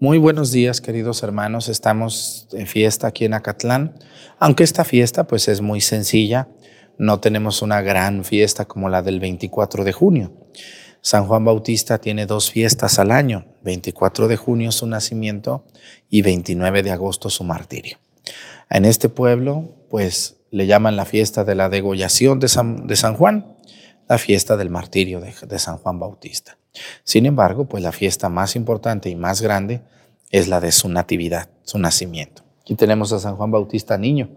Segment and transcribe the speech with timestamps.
[0.00, 1.68] Muy buenos días, queridos hermanos.
[1.68, 3.94] Estamos en fiesta aquí en Acatlán.
[4.40, 6.48] Aunque esta fiesta pues es muy sencilla,
[6.98, 10.32] no tenemos una gran fiesta como la del 24 de junio.
[11.00, 15.64] San Juan Bautista tiene dos fiestas al año, 24 de junio su nacimiento
[16.10, 17.98] y 29 de agosto su martirio.
[18.70, 23.56] En este pueblo, pues le llaman la fiesta de la degollación de San, Juan,
[24.08, 26.58] la fiesta del martirio de San Juan Bautista.
[27.04, 29.82] Sin embargo, pues la fiesta más importante y más grande
[30.30, 32.42] es la de su natividad, su nacimiento.
[32.62, 34.30] Aquí tenemos a San Juan Bautista niño,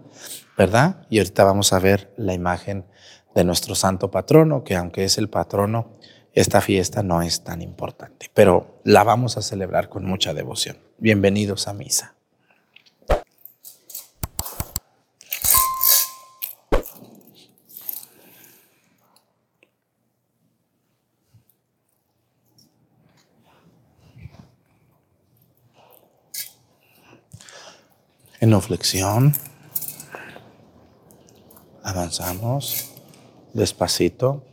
[0.58, 1.05] ¿verdad?
[1.09, 2.86] Y ahorita vamos a ver la imagen
[3.34, 5.98] de nuestro santo patrono, que aunque es el patrono,
[6.34, 10.78] esta fiesta no es tan importante, pero la vamos a celebrar con mucha devoción.
[11.00, 12.16] Bienvenidos a misa.
[28.39, 29.33] En flexión.
[31.83, 32.91] Avanzamos
[33.53, 34.43] despacito.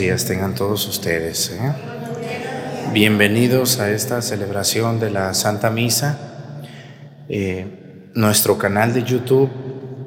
[0.00, 1.50] Días tengan todos ustedes.
[1.50, 1.72] ¿eh?
[2.90, 6.16] Bienvenidos a esta celebración de la Santa Misa.
[7.28, 9.50] Eh, nuestro canal de YouTube,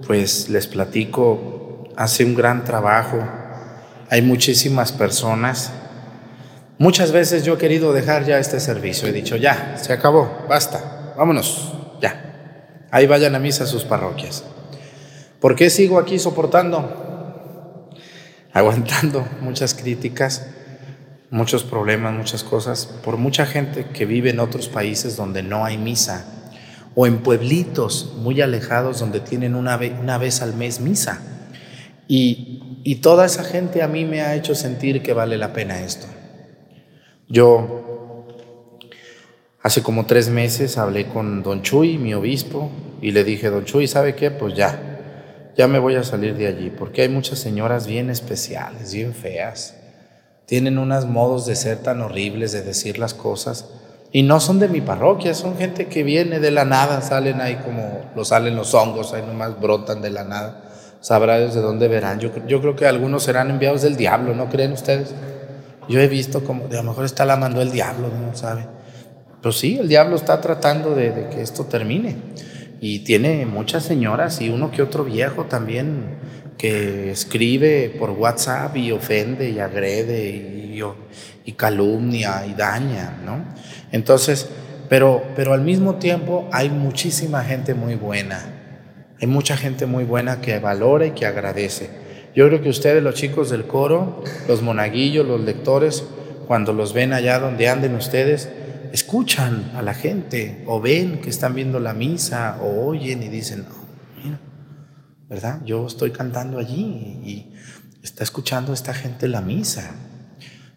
[0.07, 3.19] pues les platico, hace un gran trabajo.
[4.09, 5.71] Hay muchísimas personas.
[6.79, 9.07] Muchas veces yo he querido dejar ya este servicio.
[9.07, 11.71] He dicho, ya, se acabó, basta, vámonos,
[12.01, 12.87] ya.
[12.89, 14.43] Ahí vayan a misa sus parroquias.
[15.39, 17.12] ¿Por qué sigo aquí soportando?
[18.53, 20.47] Aguantando muchas críticas,
[21.31, 25.78] muchos problemas, muchas cosas, por mucha gente que vive en otros países donde no hay
[25.78, 26.25] misa,
[26.96, 31.22] o en pueblitos muy alejados donde tienen una, vez, al mes misa.
[32.08, 35.81] Y, y toda esa gente a mí me ha hecho sentir que vale la pena
[35.81, 36.06] esto.
[37.28, 38.28] Yo
[39.64, 42.70] hace como tres meses hablé con don Chuy, mi obispo,
[43.02, 44.30] y le dije, don Chuy, ¿sabe qué?
[44.30, 44.92] Pues ya,
[45.56, 49.75] ya me voy a salir de allí, porque hay muchas señoras bien especiales, bien feas.
[50.46, 53.66] Tienen unos modos de ser tan horribles, de decir las cosas,
[54.12, 57.56] y no son de mi parroquia, son gente que viene de la nada, salen ahí
[57.56, 60.64] como lo salen los hongos, ahí nomás brotan de la nada.
[61.00, 62.20] Sabrá de dónde verán.
[62.20, 65.14] Yo, yo creo que algunos serán enviados del diablo, ¿no creen ustedes?
[65.90, 68.68] Yo he visto como, de a lo mejor está la mandó el diablo, no sabe.
[69.41, 72.16] Pero sí, el diablo está tratando de que esto termine.
[72.85, 76.18] Y tiene muchas señoras y uno que otro viejo también
[76.58, 80.82] que escribe por WhatsApp y ofende y agrede y,
[81.46, 83.46] y calumnia y daña, ¿no?
[83.94, 84.50] Entonces,
[84.90, 88.44] pero, pero al mismo tiempo hay muchísima gente muy buena.
[89.22, 91.90] Hay mucha gente muy buena que valora y que agradece.
[92.35, 96.03] Yo creo que ustedes, los chicos del coro, los monaguillos, los lectores,
[96.47, 98.50] cuando los ven allá donde anden ustedes,
[98.93, 103.66] escuchan a la gente o ven que están viendo la misa o oyen y dicen,
[104.23, 104.40] mira,
[105.28, 105.61] ¿verdad?
[105.66, 107.53] Yo estoy cantando allí y
[108.03, 109.95] está escuchando esta gente la misa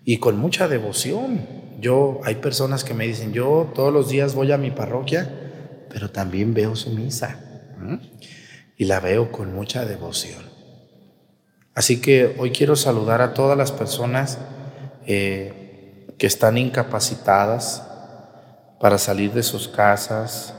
[0.03, 1.47] y con mucha devoción.
[1.79, 5.31] Yo, hay personas que me dicen, yo todos los días voy a mi parroquia,
[5.91, 7.39] pero también veo su misa.
[8.79, 10.43] Y la veo con mucha devoción.
[11.75, 14.39] Así que hoy quiero saludar a todas las personas
[15.07, 17.86] eh, que están incapacitadas
[18.81, 20.55] para salir de sus casas,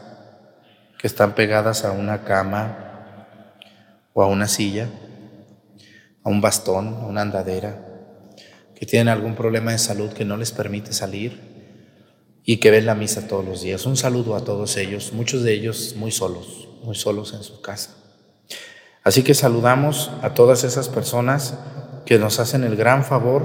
[0.97, 3.27] que están pegadas a una cama
[4.13, 4.89] o a una silla,
[6.23, 7.85] a un bastón, a una andadera,
[8.75, 11.39] que tienen algún problema de salud que no les permite salir
[12.43, 13.85] y que ven la misa todos los días.
[13.85, 17.91] Un saludo a todos ellos, muchos de ellos muy solos, muy solos en su casa.
[19.03, 21.55] Así que saludamos a todas esas personas
[22.05, 23.43] que nos hacen el gran favor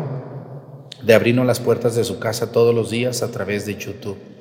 [1.02, 4.31] de abrirnos las puertas de su casa todos los días a través de YouTube.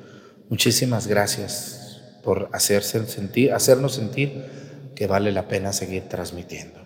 [0.52, 4.44] Muchísimas gracias por hacernos sentir
[4.94, 6.78] que vale la pena seguir transmitiendo.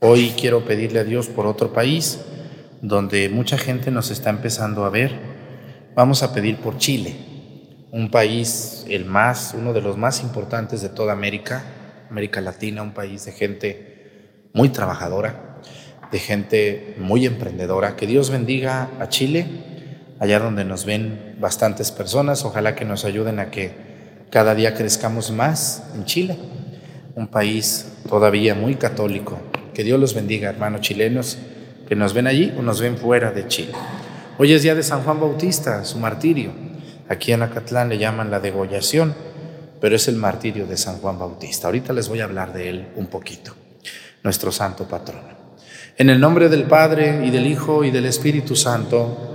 [0.00, 2.18] Hoy quiero pedirle a Dios por otro país
[2.80, 5.12] donde mucha gente nos está empezando a ver.
[5.94, 7.14] Vamos a pedir por Chile,
[7.90, 11.62] un país el más, uno de los más importantes de toda América,
[12.08, 15.60] América Latina, un país de gente muy trabajadora,
[16.10, 17.96] de gente muy emprendedora.
[17.96, 19.73] Que Dios bendiga a Chile,
[20.24, 22.44] allá donde nos ven bastantes personas.
[22.44, 23.72] Ojalá que nos ayuden a que
[24.30, 26.36] cada día crezcamos más en Chile,
[27.14, 29.38] un país todavía muy católico.
[29.74, 31.38] Que Dios los bendiga, hermanos chilenos,
[31.86, 33.72] que nos ven allí o nos ven fuera de Chile.
[34.38, 36.52] Hoy es día de San Juan Bautista, su martirio.
[37.08, 39.14] Aquí en Acatlán le llaman la degollación,
[39.80, 41.68] pero es el martirio de San Juan Bautista.
[41.68, 43.54] Ahorita les voy a hablar de él un poquito,
[44.22, 45.34] nuestro santo patrono.
[45.96, 49.34] En el nombre del Padre y del Hijo y del Espíritu Santo,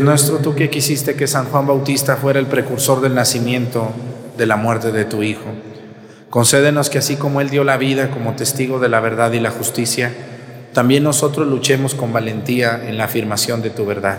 [0.00, 3.92] Nuestro, tú que quisiste que San Juan Bautista fuera el precursor del nacimiento,
[4.36, 5.44] de la muerte de tu Hijo,
[6.30, 9.50] concédenos que así como Él dio la vida como testigo de la verdad y la
[9.50, 10.12] justicia,
[10.72, 14.18] también nosotros luchemos con valentía en la afirmación de tu verdad.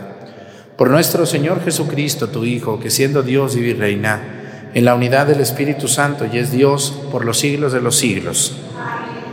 [0.78, 5.42] Por nuestro Señor Jesucristo, tu Hijo, que siendo Dios y reina en la unidad del
[5.42, 8.58] Espíritu Santo y es Dios por los siglos de los siglos.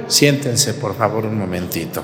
[0.06, 2.02] Siéntense, por favor, un momentito.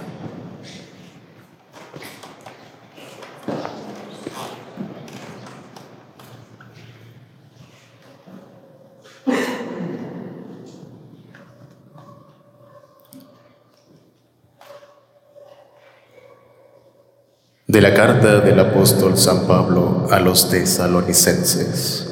[17.75, 22.07] De la carta del apóstol San Pablo a los tesalonicenses.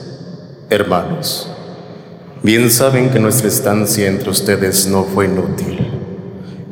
[0.69, 1.49] Hermanos,
[2.43, 5.89] bien saben que nuestra estancia entre ustedes no fue inútil,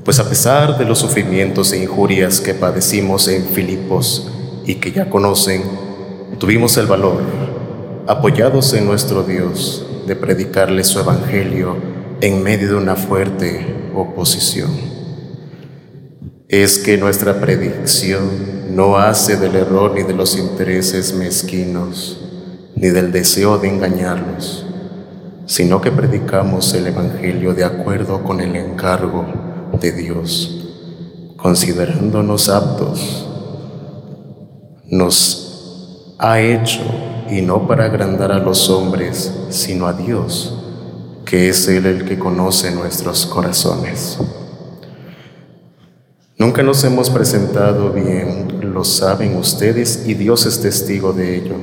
[0.05, 4.29] pues a pesar de los sufrimientos e injurias que padecimos en Filipos
[4.67, 5.63] y que ya conocen,
[6.41, 7.23] tuvimos el valor,
[8.09, 11.77] apoyados en nuestro Dios, de predicarles su evangelio
[12.21, 14.90] en medio de una fuerte oposición.
[16.51, 22.19] Es que nuestra predicción no hace del error ni de los intereses mezquinos,
[22.75, 24.67] ni del deseo de engañarlos,
[25.47, 29.27] sino que predicamos el Evangelio de acuerdo con el encargo
[29.81, 33.29] de Dios, considerándonos aptos.
[34.89, 36.81] Nos ha hecho,
[37.31, 40.53] y no para agrandar a los hombres, sino a Dios,
[41.25, 44.19] que es Él el que conoce nuestros corazones.
[46.41, 51.57] Nunca nos hemos presentado bien, lo saben ustedes, y Dios es testigo de ello,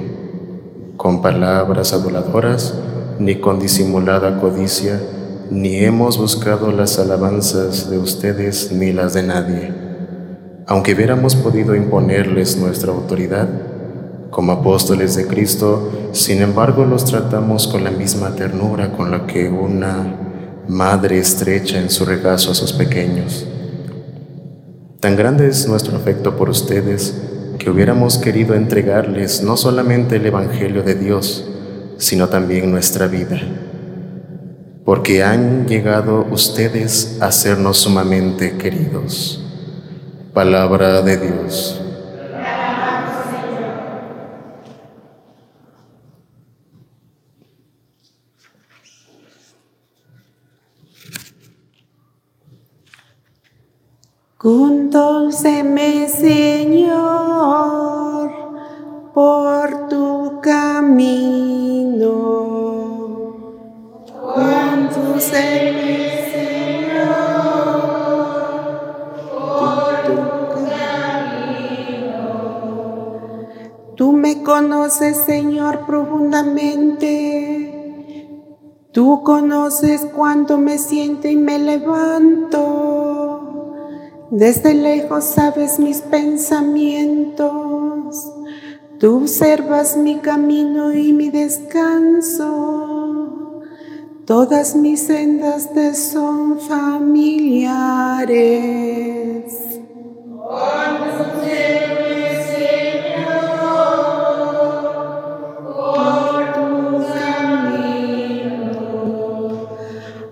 [0.98, 2.75] con palabras aduladoras,
[3.17, 5.01] ni con disimulada codicia,
[5.50, 9.74] ni hemos buscado las alabanzas de ustedes ni las de nadie.
[10.67, 13.50] Aunque hubiéramos podido imponerles nuestra autoridad,
[14.29, 19.50] como apóstoles de Cristo, sin embargo los tratamos con la misma ternura con la que
[19.50, 20.17] una
[20.67, 23.48] madre estrecha en su regazo a sus pequeños.
[25.00, 27.13] Tan grande es nuestro afecto por ustedes
[27.60, 31.48] que hubiéramos querido entregarles no solamente el Evangelio de Dios,
[31.98, 33.39] sino también nuestra vida,
[34.86, 39.44] porque han llegado ustedes a sernos sumamente queridos.
[40.34, 41.87] Palabra de Dios.
[54.38, 57.00] Condúceme, Señor,
[59.12, 62.12] por tu camino.
[64.36, 65.89] Condúceme,
[66.32, 67.17] Señor,
[69.58, 70.17] por tu
[70.70, 72.22] camino.
[73.96, 77.08] Tú me conoces, Señor, profundamente.
[78.91, 83.26] Tú conoces cuánto me siento y me levanto.
[84.31, 88.29] Desde lejos sabes mis pensamientos,
[89.00, 92.43] tú observas mi camino y mi descanso,
[94.25, 97.46] todas mis sendas te son familiares.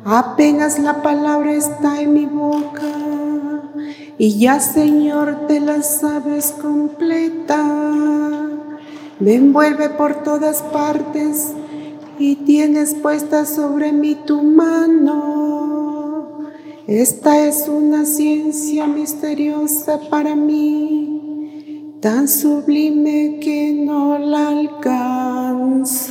[0.04, 2.95] Apenas la palabra está en mi boca
[4.18, 7.64] y ya Señor te la sabes completa.
[9.20, 11.52] Me envuelve por todas partes
[12.18, 15.66] y tienes puesta sobre mí tu mano.
[16.88, 26.06] Esta es una ciencia misteriosa para mí, tan sublime que no la alcanzo.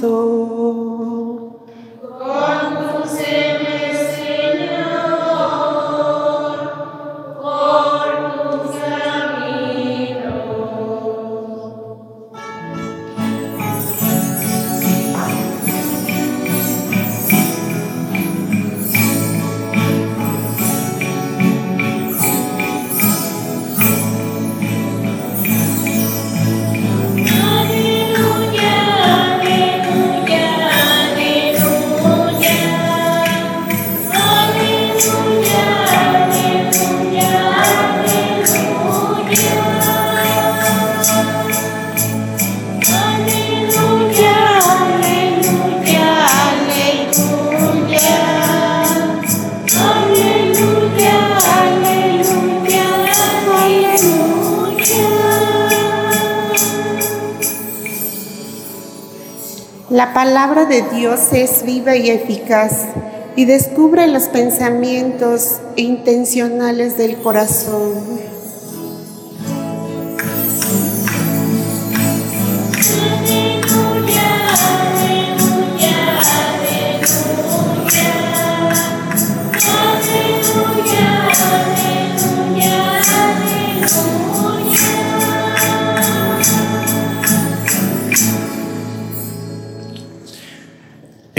[60.14, 62.86] Palabra de Dios es viva y eficaz
[63.34, 68.33] y descubre los pensamientos intencionales del corazón.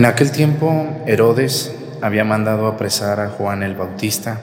[0.00, 4.40] En aquel tiempo Herodes había mandado apresar a Juan el Bautista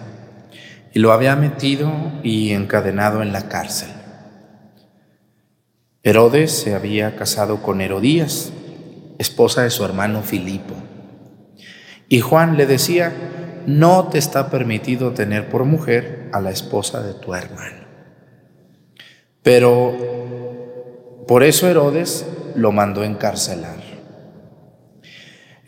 [0.93, 3.89] y lo había metido y encadenado en la cárcel.
[6.03, 8.51] Herodes se había casado con Herodías,
[9.17, 10.75] esposa de su hermano Filipo.
[12.07, 13.11] Y Juan le decía,
[13.65, 17.83] no te está permitido tener por mujer a la esposa de tu hermano.
[19.41, 23.86] Pero por eso Herodes lo mandó encarcelar.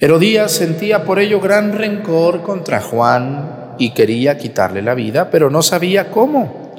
[0.01, 5.61] Herodías sentía por ello gran rencor contra Juan y quería quitarle la vida, pero no
[5.61, 6.71] sabía cómo,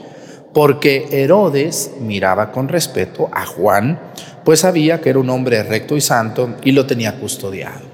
[0.54, 4.00] porque Herodes miraba con respeto a Juan,
[4.42, 7.90] pues sabía que era un hombre recto y santo y lo tenía custodiado.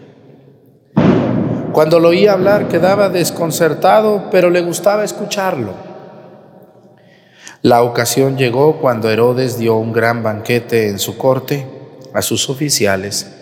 [1.73, 5.75] Cuando lo oía hablar quedaba desconcertado, pero le gustaba escucharlo.
[7.62, 11.66] La ocasión llegó cuando Herodes dio un gran banquete en su corte
[12.14, 13.35] a sus oficiales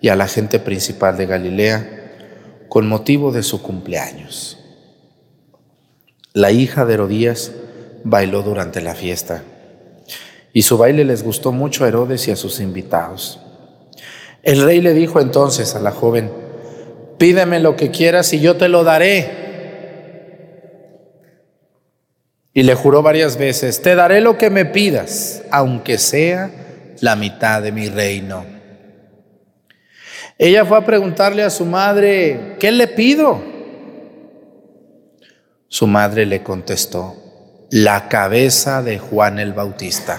[0.00, 4.58] y a la gente principal de Galilea con motivo de su cumpleaños.
[6.32, 7.52] La hija de Herodías
[8.04, 9.42] bailó durante la fiesta
[10.52, 13.40] y su baile les gustó mucho a Herodes y a sus invitados.
[14.42, 16.30] El rey le dijo entonces a la joven,
[17.18, 19.38] pídeme lo que quieras y yo te lo daré.
[22.52, 26.50] Y le juró varias veces, te daré lo que me pidas, aunque sea
[27.00, 28.59] la mitad de mi reino.
[30.42, 33.42] Ella fue a preguntarle a su madre, ¿qué le pido?
[35.68, 37.14] Su madre le contestó,
[37.70, 40.18] la cabeza de Juan el Bautista.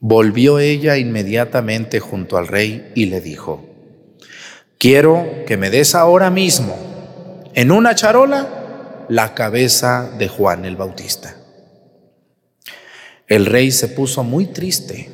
[0.00, 3.64] Volvió ella inmediatamente junto al rey y le dijo,
[4.76, 6.76] quiero que me des ahora mismo
[7.54, 11.36] en una charola la cabeza de Juan el Bautista.
[13.28, 15.13] El rey se puso muy triste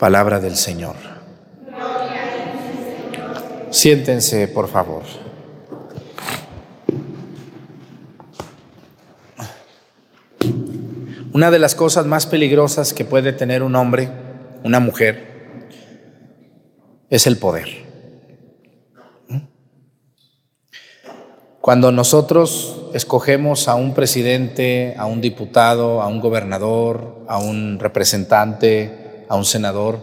[0.00, 0.96] Palabra del Señor.
[3.68, 5.02] Siéntense, por favor.
[11.34, 14.08] Una de las cosas más peligrosas que puede tener un hombre,
[14.64, 15.68] una mujer,
[17.10, 17.68] es el poder.
[21.60, 28.99] Cuando nosotros escogemos a un presidente, a un diputado, a un gobernador, a un representante,
[29.30, 30.00] a un senador,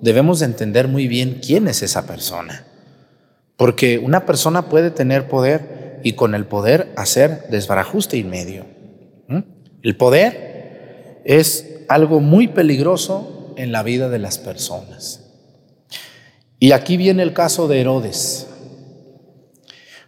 [0.00, 2.64] debemos de entender muy bien quién es esa persona.
[3.58, 8.64] Porque una persona puede tener poder y con el poder hacer desbarajuste y medio.
[9.82, 15.20] El poder es algo muy peligroso en la vida de las personas.
[16.58, 18.46] Y aquí viene el caso de Herodes.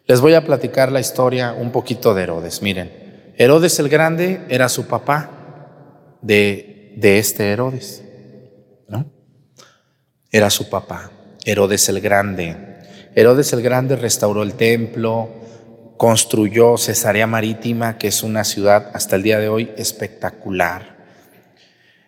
[0.06, 2.62] Les voy a platicar la historia un poquito de Herodes.
[2.62, 2.90] Miren,
[3.36, 8.03] Herodes el Grande era su papá de, de este Herodes.
[10.30, 11.10] Era su papá,
[11.44, 12.56] Herodes el Grande.
[13.14, 15.30] Herodes el Grande restauró el templo,
[15.96, 20.94] construyó Cesarea Marítima, que es una ciudad hasta el día de hoy espectacular.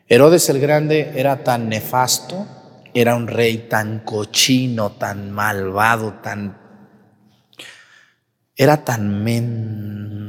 [0.09, 2.47] Herodes el Grande era tan nefasto,
[2.95, 6.59] era un rey tan cochino, tan malvado, tan...
[8.57, 10.21] Era tan mendigo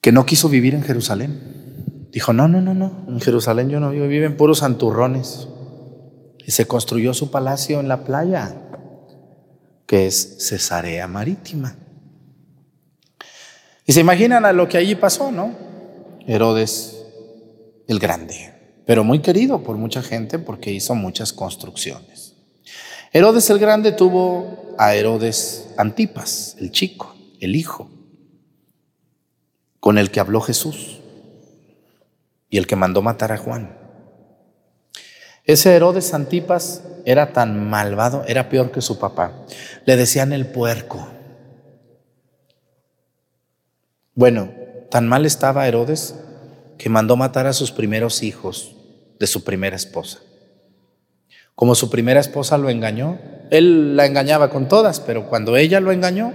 [0.00, 1.59] que no quiso vivir en Jerusalén.
[2.12, 5.48] Dijo, no, no, no, no, en Jerusalén yo no vivo, viven puros santurrones.
[6.44, 8.56] Y se construyó su palacio en la playa,
[9.86, 11.76] que es Cesarea Marítima.
[13.86, 15.54] Y se imaginan a lo que allí pasó, ¿no?
[16.26, 16.96] Herodes
[17.86, 18.52] el Grande,
[18.86, 22.34] pero muy querido por mucha gente porque hizo muchas construcciones.
[23.12, 27.90] Herodes el Grande tuvo a Herodes Antipas, el chico, el hijo
[29.80, 30.99] con el que habló Jesús
[32.50, 33.76] y el que mandó matar a Juan.
[35.44, 39.46] Ese Herodes Antipas era tan malvado, era peor que su papá.
[39.86, 41.08] Le decían el puerco.
[44.14, 44.50] Bueno,
[44.90, 46.16] tan mal estaba Herodes
[46.76, 48.74] que mandó matar a sus primeros hijos
[49.18, 50.18] de su primera esposa.
[51.54, 53.18] Como su primera esposa lo engañó,
[53.50, 56.32] él la engañaba con todas, pero cuando ella lo engañó,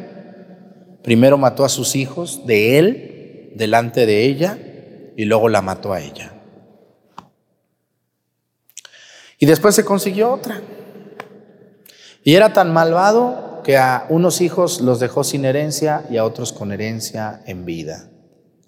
[1.03, 4.57] primero mató a sus hijos de él delante de ella
[5.15, 6.33] y luego la mató a ella.
[9.39, 10.61] Y después se consiguió otra.
[12.23, 16.53] Y era tan malvado que a unos hijos los dejó sin herencia y a otros
[16.53, 18.09] con herencia en vida.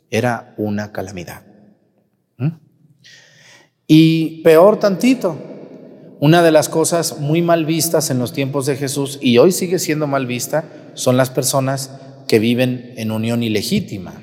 [0.10, 1.44] Era una calamidad.
[2.38, 2.50] ¿Mm?
[3.88, 5.38] Y peor tantito,
[6.20, 9.80] una de las cosas muy mal vistas en los tiempos de Jesús, y hoy sigue
[9.80, 11.92] siendo mal vista, son las personas
[12.28, 14.22] que viven en unión ilegítima.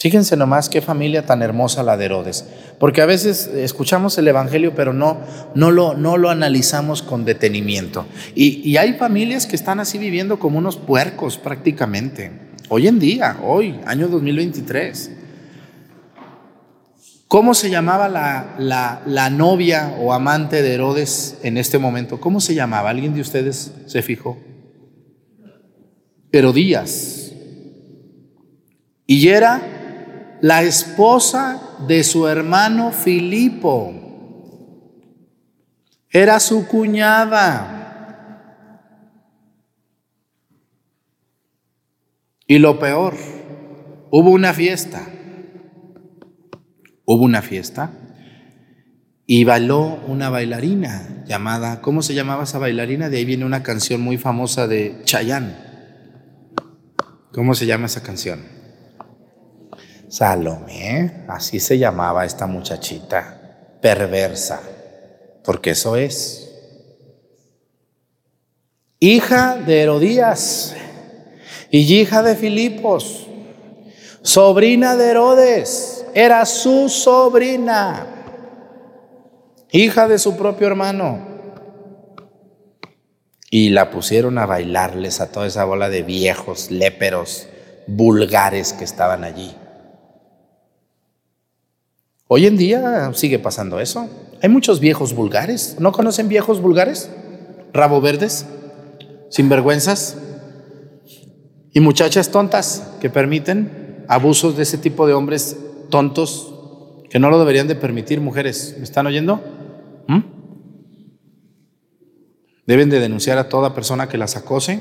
[0.00, 2.46] Fíjense nomás qué familia tan hermosa la de Herodes,
[2.78, 5.18] porque a veces escuchamos el Evangelio, pero no,
[5.54, 8.06] no, lo, no lo analizamos con detenimiento.
[8.34, 12.32] Y, y hay familias que están así viviendo como unos puercos prácticamente,
[12.70, 15.10] hoy en día, hoy, año 2023.
[17.28, 22.18] ¿Cómo se llamaba la, la, novia o amante de Herodes en este momento?
[22.20, 22.88] ¿Cómo se llamaba?
[22.88, 24.38] ¿Alguien de ustedes se fijó?
[26.32, 27.32] Herodías.
[29.06, 29.79] Y era
[30.40, 33.94] la esposa de su hermano Filipo.
[36.10, 37.76] Era su cuñada.
[42.46, 43.14] Y lo peor,
[44.10, 45.06] hubo una fiesta
[47.12, 47.90] hubo una fiesta
[49.26, 53.08] y bailó una bailarina llamada, ¿cómo se llamaba esa bailarina?
[53.08, 55.56] De ahí viene una canción muy famosa de Chayanne.
[57.32, 58.59] ¿Cómo se llama esa canción?
[60.10, 64.60] Salomé, así se llamaba esta muchachita, perversa,
[65.44, 66.50] porque eso es.
[68.98, 70.74] Hija de Herodías
[71.70, 73.28] y hija de Filipos,
[74.22, 78.04] sobrina de Herodes era su sobrina,
[79.70, 81.30] hija de su propio hermano.
[83.48, 87.46] Y la pusieron a bailarles a toda esa bola de viejos, léperos,
[87.86, 89.54] vulgares que estaban allí.
[92.32, 94.08] Hoy en día sigue pasando eso.
[94.40, 95.78] Hay muchos viejos vulgares.
[95.80, 97.10] ¿No conocen viejos vulgares?
[97.72, 98.46] Rabo verdes,
[99.30, 100.16] sinvergüenzas
[101.72, 105.56] y muchachas tontas que permiten abusos de ese tipo de hombres
[105.90, 106.54] tontos
[107.10, 108.76] que no lo deberían de permitir, mujeres.
[108.78, 109.42] ¿Me están oyendo?
[110.06, 110.20] ¿Mm?
[112.64, 114.78] Deben de denunciar a toda persona que las acose.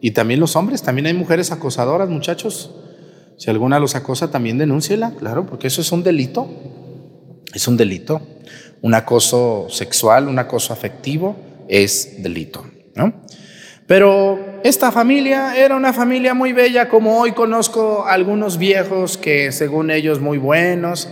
[0.00, 2.74] Y también los hombres, también hay mujeres acosadoras, muchachos.
[3.40, 6.46] Si alguna los acosa, también denúnciela, claro, porque eso es un delito.
[7.54, 8.20] Es un delito.
[8.82, 13.14] Un acoso sexual, un acoso afectivo es delito, ¿no?
[13.86, 19.90] Pero esta familia era una familia muy bella, como hoy conozco algunos viejos que según
[19.90, 21.08] ellos muy buenos.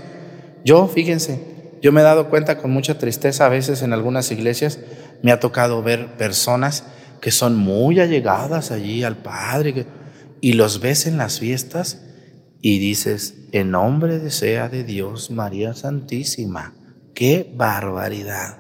[0.67, 1.41] Yo, fíjense,
[1.81, 4.81] yo me he dado cuenta con mucha tristeza a veces en algunas iglesias,
[5.23, 6.85] me ha tocado ver personas
[7.23, 9.87] que son muy allegadas allí al Padre
[10.43, 12.03] y los ves en las fiestas
[12.61, 16.75] y dices, en nombre de sea de Dios, María Santísima,
[17.15, 18.59] qué barbaridad.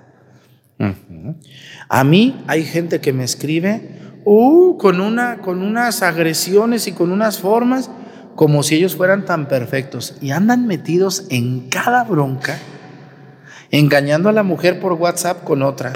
[1.88, 7.10] A mí hay gente que me escribe uh, con, una, con unas agresiones y con
[7.10, 7.90] unas formas
[8.36, 12.56] como si ellos fueran tan perfectos y andan metidos en cada bronca,
[13.72, 15.94] engañando a la mujer por WhatsApp con otra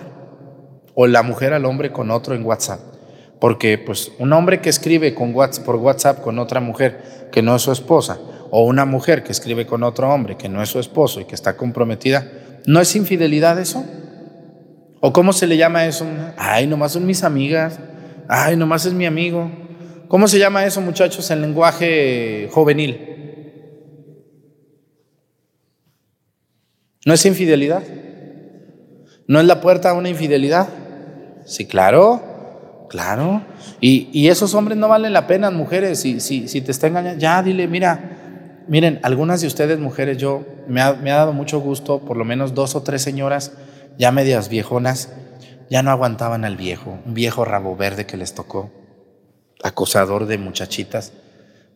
[0.95, 2.81] o la mujer al hombre con otro en WhatsApp.
[3.43, 7.57] Porque pues un hombre que escribe con WhatsApp, por WhatsApp con otra mujer que no
[7.57, 8.21] es su esposa,
[8.53, 11.35] o una mujer que escribe con otro hombre que no es su esposo y que
[11.35, 12.25] está comprometida,
[12.67, 13.85] ¿no es infidelidad eso?
[15.01, 16.07] ¿O cómo se le llama eso?
[16.37, 17.81] Ay, nomás son mis amigas.
[18.29, 19.51] Ay, nomás es mi amigo.
[20.07, 23.09] ¿Cómo se llama eso, muchachos, en lenguaje juvenil?
[27.05, 27.83] ¿No es infidelidad?
[29.27, 30.69] ¿No es la puerta a una infidelidad?
[31.45, 32.32] Sí, claro,
[32.93, 33.43] claro.
[33.81, 36.01] Y, esos hombres no valen la pena, mujeres.
[36.01, 40.45] Si, si, si te está engañando, ya dile, mira, miren, algunas de ustedes, mujeres, yo
[40.69, 43.53] me ha, me ha dado mucho gusto, por lo menos dos o tres señoras,
[43.99, 45.09] ya medias viejonas,
[45.71, 48.71] ya no aguantaban al viejo, un viejo rabo verde que les tocó,
[49.63, 51.15] acosador de muchachitas,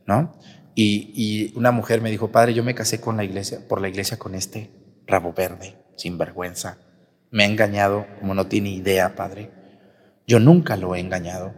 [0.07, 0.35] ¿no?
[0.74, 4.18] Y, una mujer me dijo, padre, yo me casé con la iglesia, por la iglesia
[4.18, 4.70] con este
[5.07, 6.76] rabo verde, sin vergüenza.
[7.31, 9.56] Me ha engañado como no tiene idea, padre.
[10.27, 11.55] Yo nunca lo he engañado,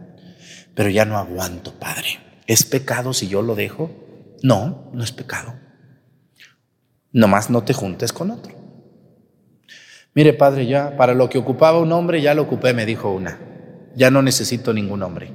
[0.75, 2.19] pero ya no aguanto, padre.
[2.47, 3.91] ¿Es pecado si yo lo dejo?
[4.43, 5.53] No, no es pecado.
[7.11, 8.53] Nomás no te juntes con otro.
[10.13, 13.39] Mire, padre, ya para lo que ocupaba un hombre, ya lo ocupé, me dijo una.
[13.95, 15.31] Ya no necesito ningún hombre.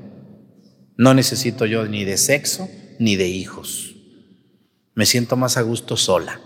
[0.96, 2.68] No necesito yo ni de sexo
[2.98, 3.96] ni de hijos.
[4.94, 6.40] Me siento más a gusto sola.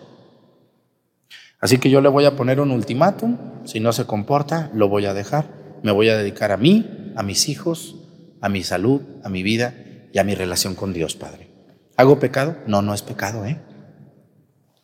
[1.60, 3.36] Así que yo le voy a poner un ultimátum.
[3.64, 5.57] Si no se comporta, lo voy a dejar.
[5.82, 7.96] Me voy a dedicar a mí, a mis hijos,
[8.40, 9.74] a mi salud, a mi vida
[10.12, 11.48] y a mi relación con Dios, Padre.
[11.96, 12.56] ¿Hago pecado?
[12.66, 13.60] No, no es pecado, ¿eh?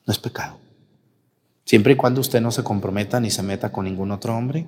[0.07, 0.59] No es pecado.
[1.65, 4.67] Siempre y cuando usted no se comprometa ni se meta con ningún otro hombre,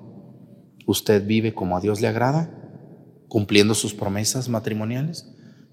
[0.87, 2.51] usted vive como a Dios le agrada,
[3.29, 5.29] cumpliendo sus promesas matrimoniales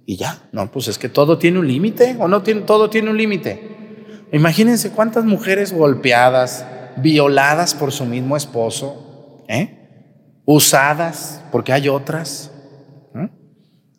[0.05, 0.49] y ya.
[0.51, 4.27] No, pues es que todo tiene un límite o no tiene, todo tiene un límite.
[4.33, 6.65] Imagínense cuántas mujeres golpeadas,
[6.97, 9.82] violadas por su mismo esposo, ¿eh?
[10.45, 12.49] Usadas, porque hay otras.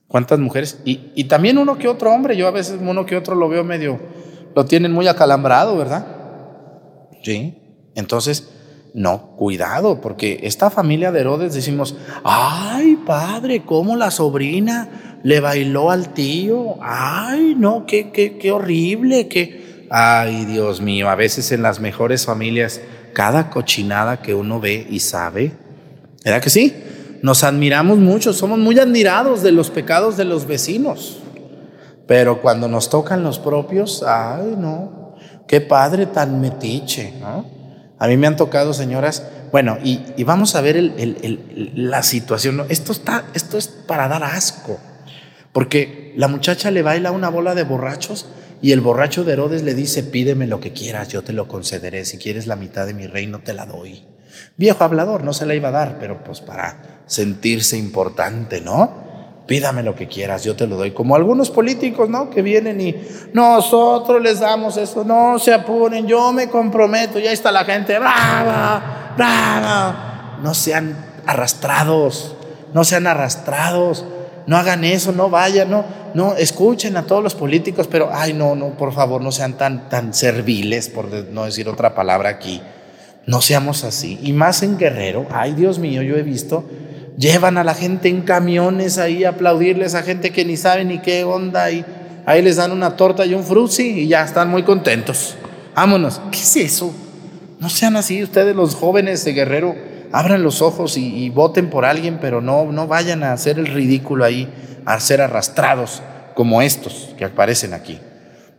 [0.06, 0.80] ¿Cuántas mujeres?
[0.84, 3.64] Y, y, también uno que otro hombre, yo a veces uno que otro lo veo
[3.64, 3.98] medio,
[4.54, 6.06] lo tienen muy acalambrado, ¿verdad?
[7.24, 7.58] Sí.
[7.96, 8.48] Entonces,
[8.94, 15.90] no, cuidado, porque esta familia de Herodes decimos, ay padre, ¿cómo la sobrina le bailó
[15.90, 16.76] al tío?
[16.80, 19.86] Ay, no, qué, qué, qué horrible, qué...
[19.90, 22.80] Ay, Dios mío, a veces en las mejores familias,
[23.12, 25.52] cada cochinada que uno ve y sabe,
[26.24, 26.74] ¿verdad que sí?
[27.22, 31.18] Nos admiramos mucho, somos muy admirados de los pecados de los vecinos,
[32.06, 35.04] pero cuando nos tocan los propios, ay, no,
[35.46, 37.46] Qué padre tan metiche, ¿no?
[37.98, 40.92] A mí me han tocado, señoras, bueno, y, vamos a ver
[41.74, 42.64] la situación.
[42.68, 44.78] Esto, está, esto es para dar asco,
[45.52, 48.26] porque la muchacha le baila una bola de borrachos
[48.62, 52.04] y el borracho de Herodes le dice, pídeme lo que quieras, yo te lo concederé,
[52.04, 54.02] si quieres la mitad de mi reino te la doy.
[54.56, 59.04] Viejo hablador, no se la iba a dar, pero pues para sentirse importante, ¿no?
[59.46, 60.92] pídame lo que quieras, yo te lo doy.
[60.92, 62.30] Como algunos políticos, ¿no?
[62.30, 62.94] Que vienen y
[63.32, 69.12] nosotros les damos eso, no se apuren, yo me comprometo, ya está la gente, brava,
[69.16, 70.38] brava.
[70.42, 72.36] No sean arrastrados,
[72.72, 74.04] no sean arrastrados,
[74.46, 78.54] no hagan eso, no vayan, no, no, escuchen a todos los políticos, pero, ay, no,
[78.54, 82.60] no, por favor, no sean tan, tan serviles, por no decir otra palabra aquí.
[83.26, 84.18] No seamos así.
[84.22, 86.64] Y más en Guerrero, ay, Dios mío, yo he visto
[87.16, 91.22] Llevan a la gente en camiones ahí aplaudirles a gente que ni sabe ni qué
[91.22, 91.84] onda y
[92.26, 95.36] ahí les dan una torta y un frutzi y ya están muy contentos.
[95.76, 96.20] Vámonos.
[96.32, 96.92] ¿Qué es eso?
[97.60, 99.76] No sean así ustedes los jóvenes de Guerrero.
[100.10, 104.24] Abran los ojos y, voten por alguien, pero no, no vayan a hacer el ridículo
[104.24, 104.48] ahí,
[104.84, 106.02] a ser arrastrados
[106.34, 107.98] como estos que aparecen aquí.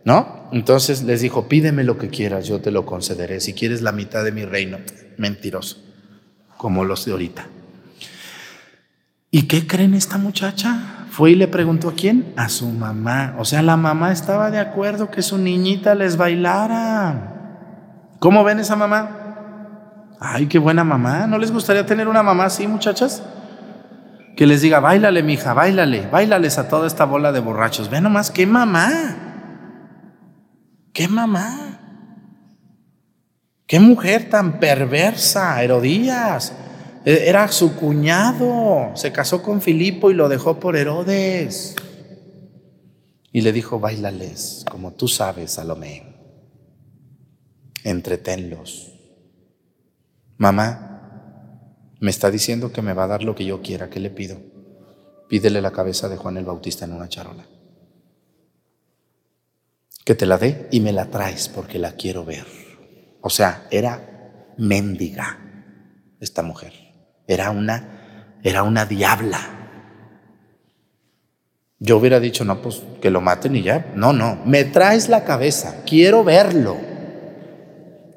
[0.06, 0.48] ¿No?
[0.52, 3.41] Entonces les dijo, pídeme lo que quieras, yo te lo concederé.
[3.41, 4.78] Si quieres la mitad de mi reino,
[5.18, 5.78] mentiroso,
[6.58, 7.48] como los de ahorita.
[9.32, 11.08] ¿Y qué creen esta muchacha?
[11.10, 12.34] Fue y le preguntó a quién?
[12.38, 13.36] A su mamá.
[13.39, 17.34] O sea, la mamá estaba de acuerdo que su niñita les bailara.
[18.20, 20.18] ¿Cómo ven esa mamá?
[20.20, 21.26] Ay, qué buena mamá.
[21.26, 23.24] ¿No les gustaría tener una mamá así, muchachas?
[24.38, 27.89] Que les diga, bailale, mija, bailale, bailales a toda esta bola de borrachos.
[27.89, 29.25] Ve nomás, qué mamá.
[30.95, 31.81] Qué mamá.
[33.67, 36.53] Qué mujer tan perversa, Herodías.
[37.03, 41.75] E, era su cuñado, se casó con Filipo y lo dejó por Herodes.
[43.34, 46.15] Y le dijo, bailales, como tú sabes, Salomé,
[47.84, 48.93] entretenlos.
[50.38, 54.12] Mamá, me está diciendo que me va a dar lo que yo quiera, ¿qué le
[54.12, 54.38] pido?
[55.27, 57.45] Pídele la cabeza de Juan el Bautista en una charola.
[60.06, 62.46] Que te la dé y me la traes porque la quiero ver.
[63.22, 65.39] O sea, era mendiga
[66.20, 66.74] esta mujer.
[67.28, 69.39] Era una, era una diabla.
[71.80, 73.91] Yo hubiera dicho, no, pues que lo maten y ya.
[73.96, 76.78] No, no, me traes la cabeza, quiero verlo.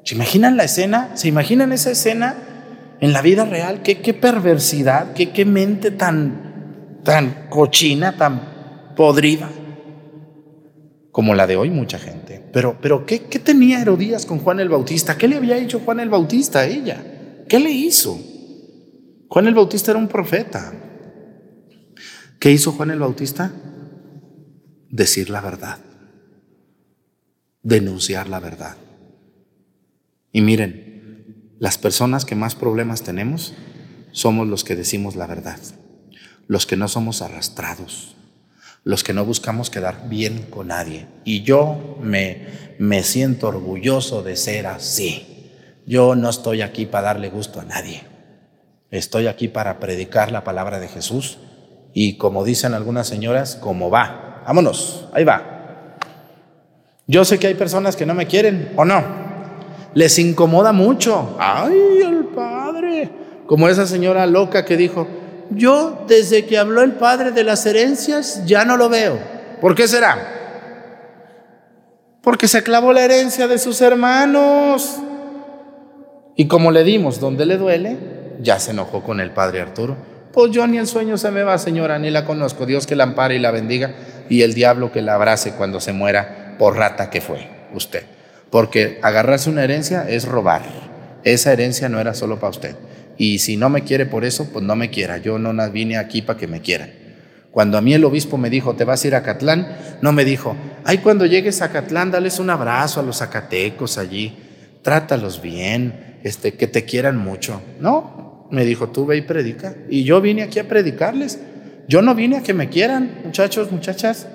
[0.03, 1.11] ¿Se imaginan la escena?
[1.15, 2.35] ¿Se imaginan esa escena
[2.99, 3.81] en la vida real?
[3.81, 5.13] ¿Qué, qué perversidad?
[5.13, 9.49] ¿Qué, ¿Qué mente tan, tan cochina, tan podrida?
[11.11, 12.43] Como la de hoy mucha gente.
[12.53, 15.17] Pero, pero ¿qué, ¿qué tenía Herodías con Juan el Bautista?
[15.17, 17.03] ¿Qué le había hecho Juan el Bautista a ella?
[17.47, 18.19] ¿Qué le hizo?
[19.27, 20.73] Juan el Bautista era un profeta.
[22.39, 23.51] ¿Qué hizo Juan el Bautista?
[24.89, 25.79] Decir la verdad,
[27.61, 28.77] denunciar la verdad.
[30.31, 33.53] Y miren, las personas que más problemas tenemos
[34.11, 35.59] somos los que decimos la verdad,
[36.47, 38.15] los que no somos arrastrados,
[38.89, 41.05] los que no buscamos quedar bien con nadie.
[41.23, 42.47] Y yo me,
[42.79, 45.51] me siento orgulloso de ser así.
[45.85, 48.01] Yo no estoy aquí para darle gusto a nadie.
[48.89, 51.37] Estoy aquí para predicar la palabra de Jesús
[51.93, 54.41] y como dicen algunas señoras, como va.
[54.47, 55.97] Vámonos, ahí va.
[57.05, 59.03] Yo sé que hay personas que no me quieren o no.
[59.93, 61.37] Les incomoda mucho.
[61.39, 63.11] Ay, el Padre.
[63.45, 65.07] Como esa señora loca que dijo,
[65.49, 69.19] yo desde que habló el Padre de las herencias ya no lo veo.
[69.61, 70.35] ¿Por qué será?
[72.21, 74.97] Porque se clavó la herencia de sus hermanos.
[76.35, 77.97] Y como le dimos donde le duele,
[78.41, 79.97] ya se enojó con el padre Arturo.
[80.31, 82.65] Pues yo ni el sueño se me va, señora, ni la conozco.
[82.65, 83.95] Dios que la ampare y la bendiga
[84.29, 88.03] y el diablo que la abrace cuando se muera por rata que fue usted.
[88.49, 90.61] Porque agarrarse una herencia es robar.
[91.23, 92.75] Esa herencia no era solo para usted.
[93.19, 95.17] Y si no me quiere por eso, pues no me quiera.
[95.17, 96.89] Yo no vine aquí para que me quieran.
[97.51, 99.67] Cuando a mí el obispo me dijo, te vas a ir a Catlán,
[100.01, 100.55] no me dijo,
[100.85, 104.37] ay, cuando llegues a Catlán, dales un abrazo a los zacatecos allí,
[104.83, 107.61] trátalos bien, este, que te quieran mucho.
[107.81, 109.75] No, me dijo, tú ve y predica.
[109.89, 111.39] Y yo vine aquí a predicarles.
[111.89, 114.27] Yo no vine a que me quieran, muchachos, muchachas.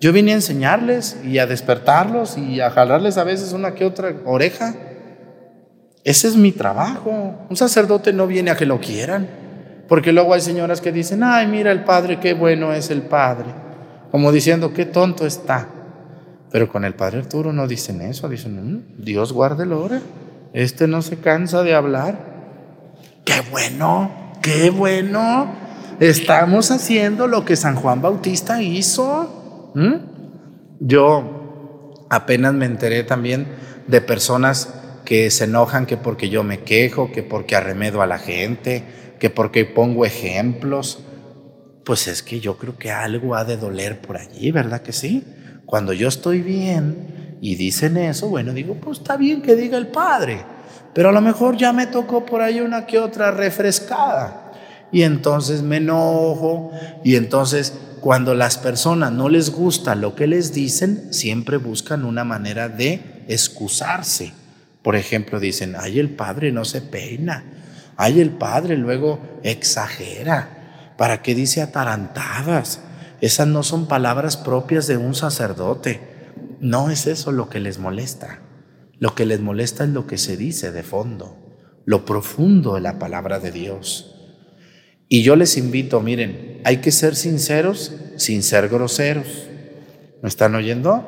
[0.00, 4.14] Yo vine a enseñarles y a despertarlos y a jalarles a veces una que otra
[4.24, 4.76] oreja.
[6.04, 7.34] Ese es mi trabajo.
[7.48, 9.28] Un sacerdote no viene a que lo quieran.
[9.88, 13.46] Porque luego hay señoras que dicen, ay, mira el padre, qué bueno es el padre.
[14.10, 15.68] Como diciendo, qué tonto está.
[16.50, 20.00] Pero con el padre Arturo no dicen eso, dicen, mm, Dios guarde el hora.
[20.52, 22.18] Este no se cansa de hablar.
[23.24, 24.10] Qué bueno,
[24.42, 25.46] qué bueno.
[26.00, 29.72] Estamos haciendo lo que San Juan Bautista hizo.
[29.74, 29.94] ¿Mm?
[30.80, 33.46] Yo apenas me enteré también
[33.86, 38.18] de personas que se enojan que porque yo me quejo, que porque arremedo a la
[38.18, 38.84] gente,
[39.18, 41.00] que porque pongo ejemplos.
[41.84, 45.24] Pues es que yo creo que algo ha de doler por allí, ¿verdad que sí?
[45.66, 49.88] Cuando yo estoy bien y dicen eso, bueno, digo, pues está bien que diga el
[49.88, 50.44] Padre,
[50.94, 54.52] pero a lo mejor ya me tocó por ahí una que otra refrescada.
[54.92, 56.70] Y entonces me enojo
[57.02, 62.24] y entonces cuando las personas no les gusta lo que les dicen, siempre buscan una
[62.24, 64.32] manera de excusarse.
[64.82, 67.44] Por ejemplo, dicen, ay, el padre no se peina,
[67.96, 72.80] ay, el padre luego exagera, ¿para qué dice atarantadas?
[73.20, 76.00] Esas no son palabras propias de un sacerdote.
[76.58, 78.40] No es eso lo que les molesta.
[78.98, 81.36] Lo que les molesta es lo que se dice de fondo,
[81.84, 84.14] lo profundo de la palabra de Dios.
[85.08, 89.48] Y yo les invito, miren, hay que ser sinceros sin ser groseros.
[90.22, 91.06] ¿Me están oyendo?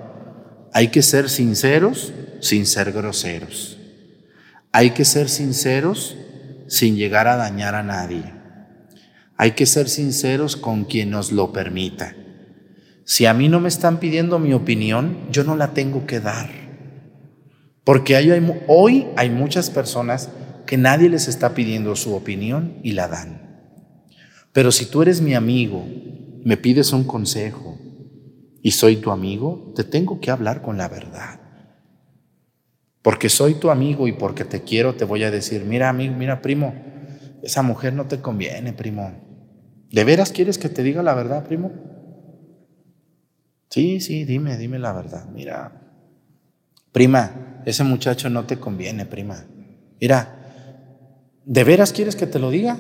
[0.73, 3.79] Hay que ser sinceros sin ser groseros.
[4.73, 6.17] Hay que ser sinceros
[6.67, 8.25] sin llegar a dañar a nadie.
[9.37, 12.15] Hay que ser sinceros con quien nos lo permita.
[13.05, 16.51] Si a mí no me están pidiendo mi opinión, yo no la tengo que dar.
[17.85, 18.17] Porque
[18.67, 20.31] hoy hay muchas personas
[20.67, 23.43] que nadie les está pidiendo su opinión y la dan.
[24.53, 25.85] Pero si tú eres mi amigo,
[26.45, 27.79] me pides un consejo
[28.63, 31.41] y soy tu amigo, te tengo que hablar con la verdad.
[33.05, 36.41] Porque soy tu amigo y porque te quiero, te voy a decir, mira, amigo, mira,
[36.41, 36.75] primo,
[37.43, 39.13] esa mujer no te conviene, primo.
[39.93, 41.71] ¿De veras quieres que te diga la verdad, primo?
[43.69, 45.27] Sí, sí, dime, dime la verdad.
[45.35, 45.71] Mira,
[46.93, 49.45] prima, ese muchacho no te conviene, prima.
[50.01, 50.35] Mira,
[51.45, 52.79] ¿de veras quieres que te lo diga?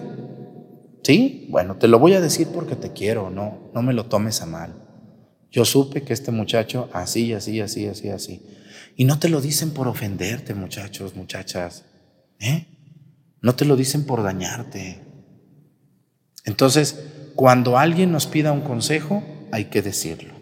[1.03, 4.41] Sí, bueno, te lo voy a decir porque te quiero, no, no me lo tomes
[4.41, 4.73] a mal.
[5.51, 8.41] Yo supe que este muchacho así, así, así, así, así.
[8.96, 11.85] Y no te lo dicen por ofenderte, muchachos, muchachas.
[12.38, 12.66] ¿eh?
[13.40, 15.00] No te lo dicen por dañarte.
[16.44, 17.04] Entonces,
[17.35, 20.35] cuando alguien nos pida un consejo, hay que decirlo.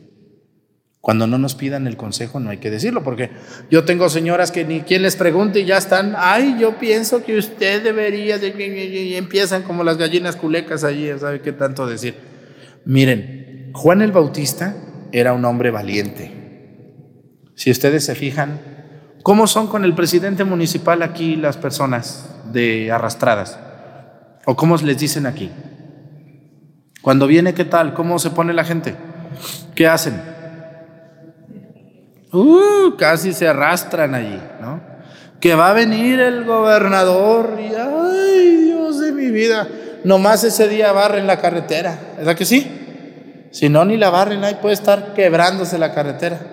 [1.01, 3.31] Cuando no nos pidan el consejo, no hay que decirlo, porque
[3.71, 7.37] yo tengo señoras que ni quien les pregunte y ya están, ay, yo pienso que
[7.37, 8.51] usted debería, de...
[8.51, 12.15] y empiezan como las gallinas culecas allí, ¿sabe qué tanto decir?
[12.85, 14.77] Miren, Juan el Bautista
[15.11, 16.32] era un hombre valiente.
[17.63, 18.59] Si ustedes se fijan,
[19.23, 23.57] ¿cómo son con el presidente municipal aquí las personas de arrastradas?
[24.47, 25.49] ¿O cómo les dicen aquí?
[27.03, 27.95] Cuando viene, ¿qué tal?
[27.95, 28.97] ¿Cómo se pone la gente?
[29.77, 30.21] ¿Qué hacen?
[32.33, 34.81] Uh, casi se arrastran allí, ¿no?
[35.39, 39.69] Que va a venir el gobernador y, ay, Dios de mi vida,
[40.03, 43.47] nomás ese día barren la carretera, ¿verdad que sí?
[43.53, 46.52] Si no, ni la barren, ahí puede estar quebrándose la carretera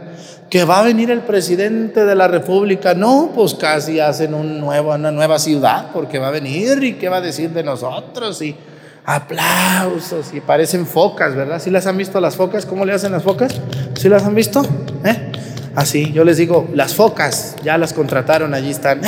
[0.49, 2.93] que va a venir el presidente de la República.
[2.93, 7.21] No, pues casi hacen una nueva ciudad porque va a venir y qué va a
[7.21, 8.55] decir de nosotros y
[9.05, 11.61] aplausos y parecen focas, ¿verdad?
[11.61, 12.65] ¿Sí las han visto las focas?
[12.65, 13.61] ¿Cómo le hacen las focas?
[13.95, 14.63] ¿Sí las han visto?
[15.03, 15.31] ¿Eh?
[15.75, 19.01] Así, yo les digo, las focas, ya las contrataron, allí están.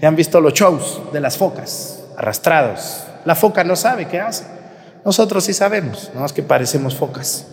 [0.00, 3.02] Ya han visto los shows de las focas, arrastrados.
[3.24, 4.44] La foca no sabe qué hace.
[5.04, 7.46] Nosotros sí sabemos, no es que parecemos focas.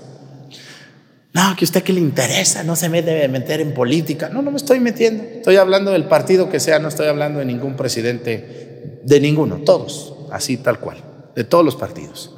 [1.36, 4.30] No, que usted que le interesa, no se me debe meter en política.
[4.30, 5.22] No, no me estoy metiendo.
[5.22, 10.16] Estoy hablando del partido que sea, no estoy hablando de ningún presidente, de ninguno, todos,
[10.32, 11.04] así tal cual,
[11.36, 12.34] de todos los partidos.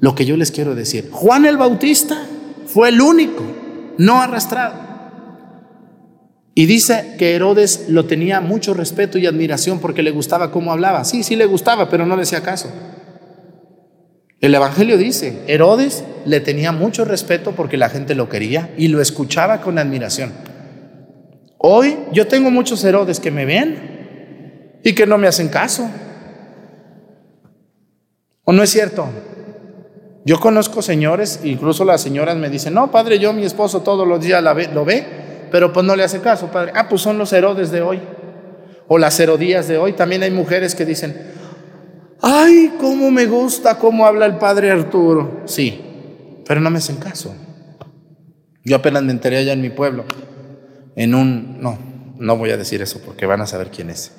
[0.00, 2.22] Lo que yo les quiero decir, Juan el Bautista
[2.66, 3.42] fue el único,
[3.96, 4.74] no arrastrado.
[6.54, 11.04] Y dice que Herodes lo tenía mucho respeto y admiración porque le gustaba cómo hablaba.
[11.04, 12.70] Sí, sí le gustaba, pero no le hacía caso.
[14.40, 19.00] El Evangelio dice, Herodes le tenía mucho respeto porque la gente lo quería y lo
[19.00, 20.32] escuchaba con admiración.
[21.58, 25.90] Hoy yo tengo muchos Herodes que me ven y que no me hacen caso.
[28.44, 29.08] ¿O no es cierto?
[30.24, 34.20] Yo conozco señores, incluso las señoras me dicen, no, padre, yo mi esposo todos los
[34.20, 35.04] días lo ve,
[35.50, 36.70] pero pues no le hace caso, padre.
[36.76, 38.00] Ah, pues son los Herodes de hoy.
[38.86, 39.94] O las Herodías de hoy.
[39.94, 41.37] También hay mujeres que dicen,
[42.22, 45.42] ay, cómo me gusta cómo habla el padre Arturo.
[45.46, 45.80] Sí,
[46.46, 47.34] pero no me hacen caso.
[48.64, 50.04] Yo apenas me enteré allá en mi pueblo
[50.96, 51.78] en un, no,
[52.18, 54.12] no voy a decir eso porque van a saber quién es.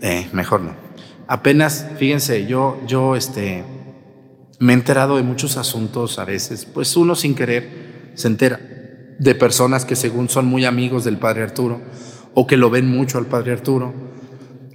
[0.00, 0.74] Eh, mejor no.
[1.26, 3.62] Apenas, fíjense, yo, yo, este,
[4.58, 8.58] me he enterado de muchos asuntos a veces, pues uno sin querer se entera
[9.18, 11.80] de personas que según son muy amigos del Padre Arturo
[12.34, 13.92] o que lo ven mucho al Padre Arturo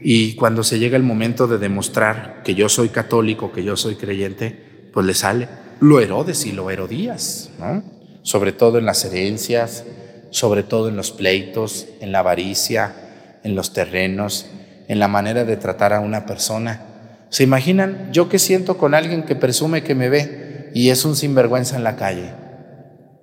[0.03, 3.95] y cuando se llega el momento de demostrar que yo soy católico, que yo soy
[3.95, 5.47] creyente, pues le sale
[5.79, 7.83] lo Herodes y lo Herodías, ¿no?
[8.21, 9.85] Sobre todo en las herencias,
[10.29, 14.45] sobre todo en los pleitos, en la avaricia, en los terrenos,
[14.87, 16.81] en la manera de tratar a una persona.
[17.29, 18.09] ¿Se imaginan?
[18.11, 21.83] Yo qué siento con alguien que presume que me ve y es un sinvergüenza en
[21.83, 22.31] la calle.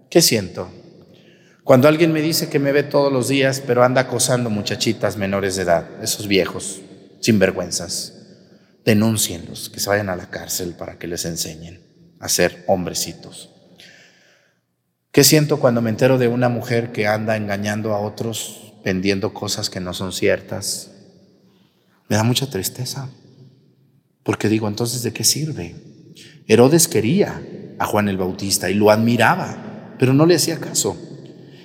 [0.09, 0.68] ¿Qué siento?
[1.70, 5.54] Cuando alguien me dice que me ve todos los días, pero anda acosando muchachitas menores
[5.54, 6.80] de edad, esos viejos,
[7.20, 8.12] sinvergüenzas,
[8.84, 11.80] denúncienlos, que se vayan a la cárcel para que les enseñen
[12.18, 13.50] a ser hombrecitos.
[15.12, 19.70] ¿Qué siento cuando me entero de una mujer que anda engañando a otros, vendiendo cosas
[19.70, 20.90] que no son ciertas?
[22.08, 23.08] Me da mucha tristeza,
[24.24, 25.76] porque digo, entonces, ¿de qué sirve?
[26.48, 27.40] Herodes quería
[27.78, 31.06] a Juan el Bautista y lo admiraba, pero no le hacía caso.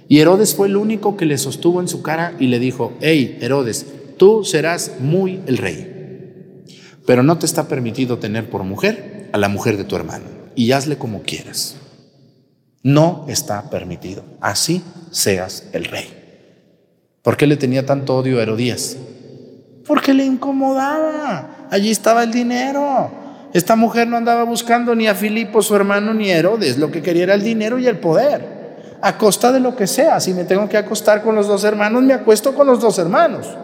[0.08, 3.38] Y Herodes fue el único que le sostuvo en su cara y le dijo, hey,
[3.42, 3.86] Herodes,
[4.18, 6.64] tú serás muy el rey,
[7.06, 10.26] pero no te está permitido tener por mujer a la mujer de tu hermano,
[10.56, 11.76] y hazle como quieras.
[12.84, 14.24] No está permitido.
[14.42, 16.08] Así seas el rey.
[17.24, 18.96] ¿Por qué le tenía tanto odio a Herodías?
[19.88, 21.68] Porque le incomodaba.
[21.72, 23.10] Allí estaba el dinero.
[23.54, 26.78] Esta mujer no andaba buscando ni a Filipo, su hermano, ni a Herodes.
[26.78, 28.55] Lo que quería era el dinero y el poder.
[29.06, 30.20] A costa de lo que sea.
[30.20, 33.56] Si me tengo que acostar con los dos hermanos, me acuesto con los dos hermanos.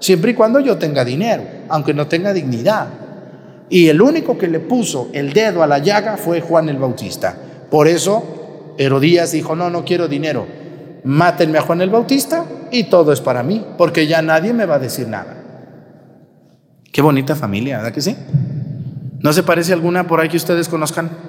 [0.00, 2.88] Siempre y cuando yo tenga dinero, aunque no tenga dignidad.
[3.68, 7.32] Y el único que le puso el dedo a la llaga fue Juan el Bautista.
[7.70, 10.48] Por eso Herodías dijo, no, no quiero dinero,
[11.04, 14.74] mátenme a Juan el Bautista y todo es para mí, porque ya nadie me va
[14.74, 15.36] a decir nada.
[16.90, 18.16] Qué bonita familia, ¿verdad que sí?
[19.20, 21.27] ¿No se parece alguna por ahí que ustedes conozcan?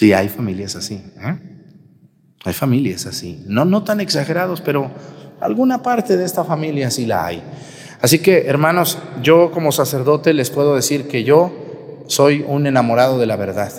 [0.00, 0.94] Sí, hay familias así.
[0.94, 1.36] ¿eh?
[2.46, 3.44] Hay familias así.
[3.46, 4.90] No, no tan exagerados, pero
[5.42, 7.42] alguna parte de esta familia sí la hay.
[8.00, 11.52] Así que, hermanos, yo como sacerdote les puedo decir que yo
[12.06, 13.70] soy un enamorado de la verdad.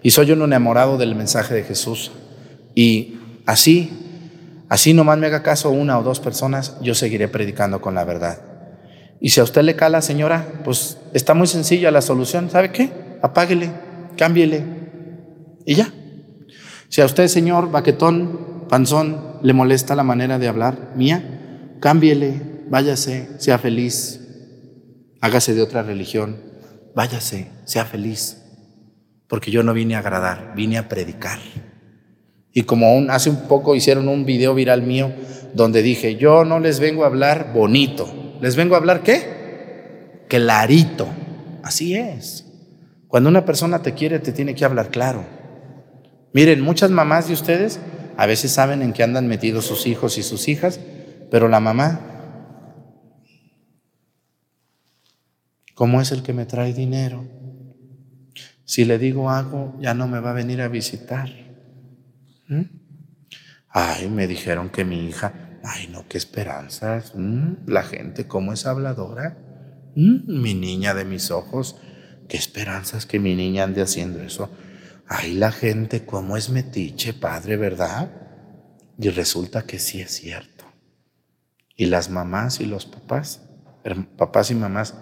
[0.00, 2.12] Y soy un enamorado del mensaje de Jesús.
[2.76, 3.90] Y así,
[4.68, 8.42] así nomás me haga caso una o dos personas, yo seguiré predicando con la verdad.
[9.20, 12.48] Y si a usted le cala, señora, pues está muy sencilla la solución.
[12.48, 12.92] ¿Sabe qué?
[13.22, 13.72] Apáguele,
[14.16, 14.81] cámbiele
[15.66, 15.92] y ya.
[16.88, 23.28] Si a usted, señor, baquetón, panzón, le molesta la manera de hablar mía, cámbiele, váyase,
[23.38, 24.20] sea feliz,
[25.20, 26.36] hágase de otra religión,
[26.94, 28.42] váyase, sea feliz
[29.32, 31.38] porque yo no vine a agradar, vine a predicar.
[32.52, 35.10] Y como hace un poco hicieron un video viral mío
[35.54, 40.26] donde dije, yo no les vengo a hablar bonito, les vengo a hablar qué?
[40.28, 41.08] Clarito.
[41.62, 42.44] Así es.
[43.08, 45.24] Cuando una persona te quiere, te tiene que hablar claro.
[46.32, 47.78] Miren, muchas mamás de ustedes
[48.16, 50.80] a veces saben en qué andan metidos sus hijos y sus hijas,
[51.30, 52.00] pero la mamá,
[55.74, 57.24] ¿cómo es el que me trae dinero?
[58.64, 61.30] Si le digo algo, ya no me va a venir a visitar.
[62.48, 62.62] ¿Mm?
[63.68, 67.12] Ay, me dijeron que mi hija, ay, no, qué esperanzas.
[67.14, 67.66] ¿Mm?
[67.66, 69.36] La gente, ¿cómo es habladora?
[69.94, 70.40] ¿Mm?
[70.40, 71.76] Mi niña de mis ojos,
[72.28, 74.48] qué esperanzas que mi niña ande haciendo eso.
[75.14, 78.10] Ay, la gente, ¿cómo es metiche, padre, verdad?
[78.98, 80.64] Y resulta que sí es cierto.
[81.76, 83.42] Y las mamás y los papás,
[84.16, 84.94] papás y mamás,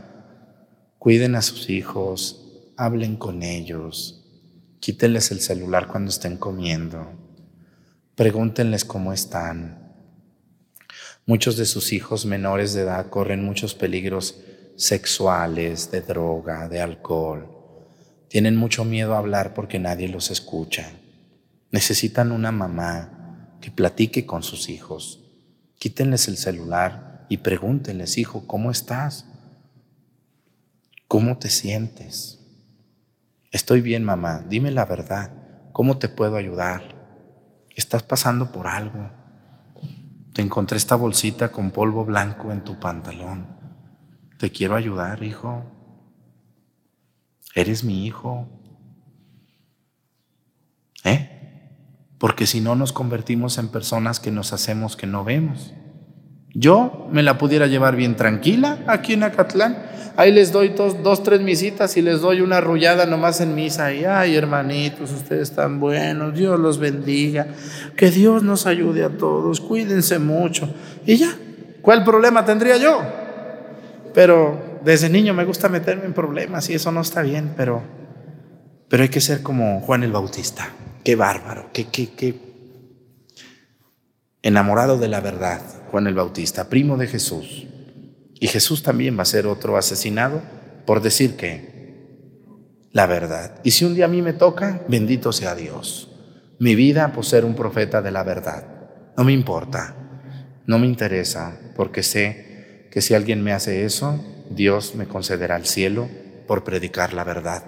[0.99, 4.27] cuiden a sus hijos, hablen con ellos,
[4.81, 7.07] quítenles el celular cuando estén comiendo,
[8.17, 9.95] pregúntenles cómo están.
[11.25, 14.41] Muchos de sus hijos menores de edad corren muchos peligros
[14.75, 17.60] sexuales, de droga, de alcohol.
[18.31, 20.93] Tienen mucho miedo a hablar porque nadie los escucha.
[21.73, 25.19] Necesitan una mamá que platique con sus hijos.
[25.81, 29.27] Quítenles el celular y pregúntenles, hijo, ¿cómo estás?
[31.09, 32.39] ¿Cómo te sientes?
[33.51, 35.33] Estoy bien, mamá, dime la verdad,
[35.73, 36.95] ¿cómo te puedo ayudar?
[37.75, 39.11] Estás pasando por algo.
[40.35, 43.49] Te encontré esta bolsita con polvo blanco en tu pantalón.
[44.39, 45.80] Te quiero ayudar, hijo.
[47.55, 48.49] Eres mi hijo.
[51.05, 51.31] ¿Eh?
[52.19, 55.73] Porque si no nos convertimos en personas que nos hacemos que no vemos.
[56.53, 59.79] Yo me la pudiera llevar bien tranquila aquí en Acatlán.
[60.17, 63.93] Ahí les doy dos, dos, tres misitas y les doy una arrullada nomás en misa.
[63.95, 67.47] Y ay, hermanitos, ustedes están buenos, Dios los bendiga.
[67.97, 70.69] Que Dios nos ayude a todos, cuídense mucho.
[71.07, 71.33] Y ya,
[71.81, 73.01] ¿cuál problema tendría yo?
[74.13, 77.83] Pero desde niño me gusta meterme en problemas y eso no está bien, pero,
[78.89, 80.71] pero hay que ser como Juan el Bautista.
[81.05, 82.51] Qué bárbaro, qué, qué, qué
[84.43, 85.61] enamorado de la verdad
[85.91, 87.67] Juan el Bautista, primo de Jesús.
[88.39, 90.41] Y Jesús también va a ser otro asesinado
[90.87, 91.71] por decir que
[92.93, 93.61] la verdad.
[93.65, 96.11] Y si un día a mí me toca, bendito sea Dios.
[96.59, 98.67] Mi vida por ser un profeta de la verdad.
[99.17, 99.95] No me importa,
[100.67, 105.65] no me interesa, porque sé que si alguien me hace eso, Dios me concederá el
[105.65, 106.09] cielo
[106.47, 107.65] por predicar la verdad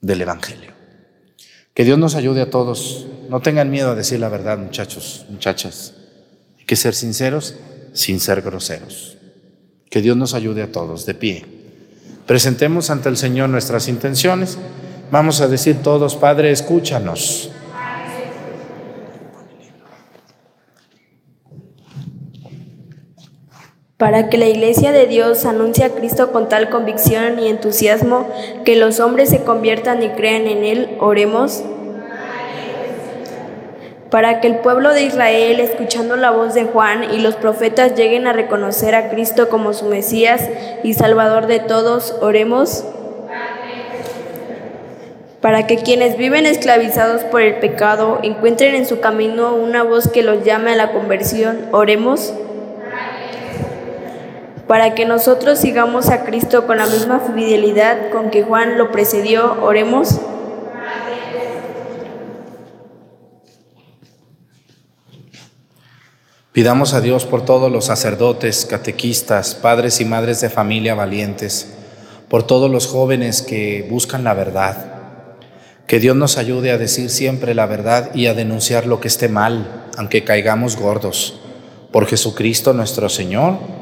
[0.00, 0.72] del Evangelio.
[1.74, 3.06] Que Dios nos ayude a todos.
[3.30, 5.94] No tengan miedo a decir la verdad, muchachos, muchachas.
[6.58, 7.56] Hay que ser sinceros
[7.94, 9.16] sin ser groseros.
[9.88, 11.46] Que Dios nos ayude a todos, de pie.
[12.26, 14.58] Presentemos ante el Señor nuestras intenciones.
[15.10, 17.50] Vamos a decir todos, Padre, escúchanos.
[24.02, 28.26] Para que la Iglesia de Dios anuncie a Cristo con tal convicción y entusiasmo
[28.64, 31.62] que los hombres se conviertan y crean en Él, oremos
[34.10, 38.26] para que el pueblo de Israel, escuchando la voz de Juan y los profetas, lleguen
[38.26, 40.50] a reconocer a Cristo como su Mesías
[40.82, 42.84] y Salvador de todos, oremos.
[45.40, 50.24] Para que quienes viven esclavizados por el pecado encuentren en su camino una voz que
[50.24, 52.34] los llame a la conversión, oremos.
[54.72, 59.62] Para que nosotros sigamos a Cristo con la misma fidelidad con que Juan lo precedió,
[59.62, 60.18] oremos.
[66.52, 71.74] Pidamos a Dios por todos los sacerdotes, catequistas, padres y madres de familia valientes,
[72.30, 74.94] por todos los jóvenes que buscan la verdad.
[75.86, 79.28] Que Dios nos ayude a decir siempre la verdad y a denunciar lo que esté
[79.28, 81.40] mal, aunque caigamos gordos.
[81.90, 83.81] Por Jesucristo nuestro Señor.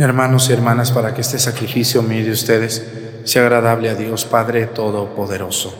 [0.00, 2.84] Hermanos y hermanas para que este sacrificio mío de ustedes
[3.24, 5.72] sea agradable a Dios Padre Todopoderoso.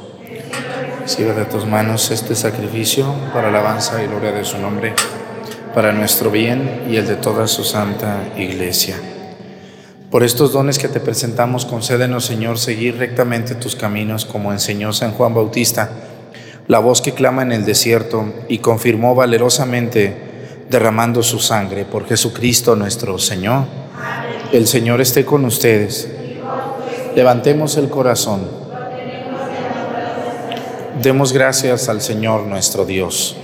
[1.01, 4.95] Recibe de tus manos este sacrificio para alabanza y gloria de su nombre,
[5.75, 8.97] para nuestro bien y el de toda su santa iglesia.
[10.11, 15.13] Por estos dones que te presentamos, concédenos, Señor, seguir rectamente tus caminos, como enseñó San
[15.13, 15.91] Juan Bautista,
[16.69, 22.77] la voz que clama en el desierto y confirmó valerosamente derramando su sangre por Jesucristo
[22.77, 23.84] nuestro Señor.
[24.55, 26.09] El Señor esté con ustedes.
[27.17, 28.43] Levantemos el corazón.
[31.03, 33.37] Demos gracias al Señor nuestro Dios.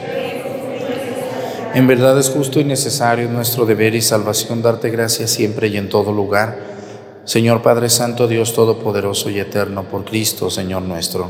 [1.74, 5.88] En verdad es justo y necesario nuestro deber y salvación darte gracias siempre y en
[5.88, 6.60] todo lugar.
[7.24, 11.28] Señor Padre Santo, Dios Todopoderoso y Eterno, por Cristo, Señor nuestro.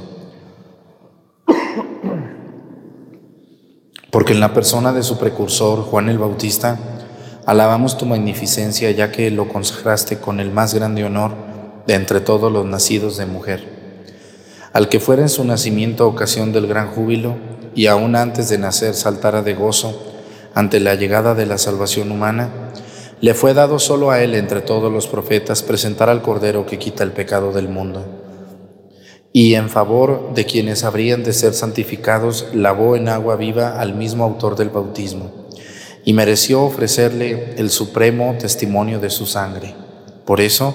[4.10, 6.78] Porque en la persona de su precursor, Juan el Bautista,
[7.50, 11.32] Alabamos tu magnificencia ya que lo consagraste con el más grande honor
[11.84, 13.66] de entre todos los nacidos de mujer.
[14.72, 17.34] Al que fuera en su nacimiento ocasión del gran júbilo
[17.74, 20.00] y aún antes de nacer saltara de gozo
[20.54, 22.50] ante la llegada de la salvación humana,
[23.20, 27.02] le fue dado solo a él entre todos los profetas presentar al Cordero que quita
[27.02, 28.06] el pecado del mundo.
[29.32, 34.22] Y en favor de quienes habrían de ser santificados, lavó en agua viva al mismo
[34.22, 35.39] autor del bautismo
[36.04, 39.74] y mereció ofrecerle el supremo testimonio de su sangre.
[40.24, 40.74] Por eso,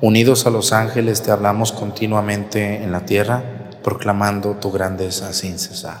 [0.00, 3.42] unidos a los ángeles, te hablamos continuamente en la tierra,
[3.82, 6.00] proclamando tu grandeza sin cesar.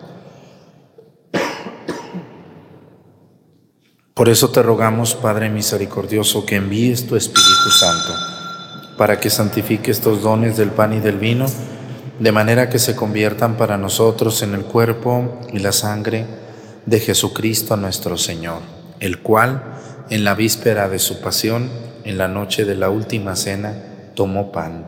[4.21, 8.13] Por eso te rogamos, Padre misericordioso, que envíes tu Espíritu Santo
[8.95, 11.47] para que santifique estos dones del pan y del vino,
[12.19, 16.27] de manera que se conviertan para nosotros en el cuerpo y la sangre
[16.85, 18.59] de Jesucristo nuestro Señor,
[18.99, 19.63] el cual,
[20.11, 21.71] en la víspera de su pasión,
[22.03, 23.73] en la noche de la última cena,
[24.13, 24.85] tomó pan,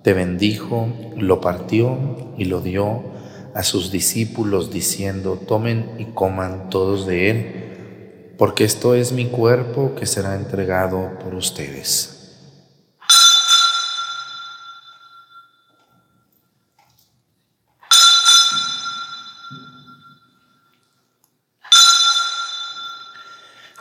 [0.00, 0.88] te bendijo,
[1.18, 3.02] lo partió y lo dio
[3.54, 7.57] a sus discípulos, diciendo, tomen y coman todos de él
[8.38, 12.14] porque esto es mi cuerpo que será entregado por ustedes.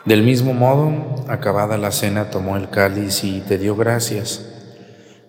[0.05, 4.41] Del mismo modo, acabada la cena, tomó el cáliz y te dio gracias,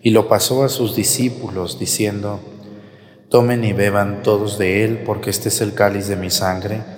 [0.01, 2.41] y lo pasó a sus discípulos, diciendo,
[3.29, 6.98] Tomen y beban todos de él, porque este es el cáliz de mi sangre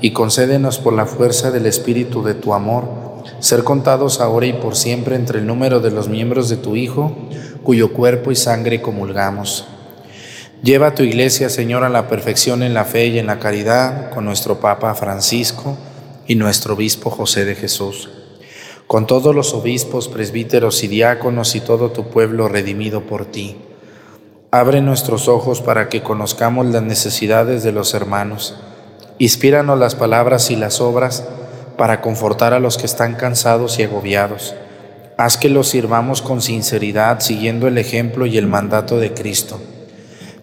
[0.00, 3.08] y concédenos por la fuerza del Espíritu de tu amor
[3.40, 7.14] ser contados ahora y por siempre entre el número de los miembros de tu Hijo,
[7.62, 9.66] cuyo cuerpo y sangre comulgamos.
[10.62, 14.10] Lleva a tu iglesia, Señor, a la perfección en la fe y en la caridad
[14.10, 15.76] con nuestro Papa Francisco
[16.26, 18.08] y nuestro Obispo José de Jesús
[18.88, 23.58] con todos los obispos, presbíteros y diáconos y todo tu pueblo redimido por ti.
[24.50, 28.56] Abre nuestros ojos para que conozcamos las necesidades de los hermanos.
[29.18, 31.24] Inspíranos las palabras y las obras
[31.76, 34.54] para confortar a los que están cansados y agobiados.
[35.16, 39.60] Haz que los sirvamos con sinceridad, siguiendo el ejemplo y el mandato de Cristo.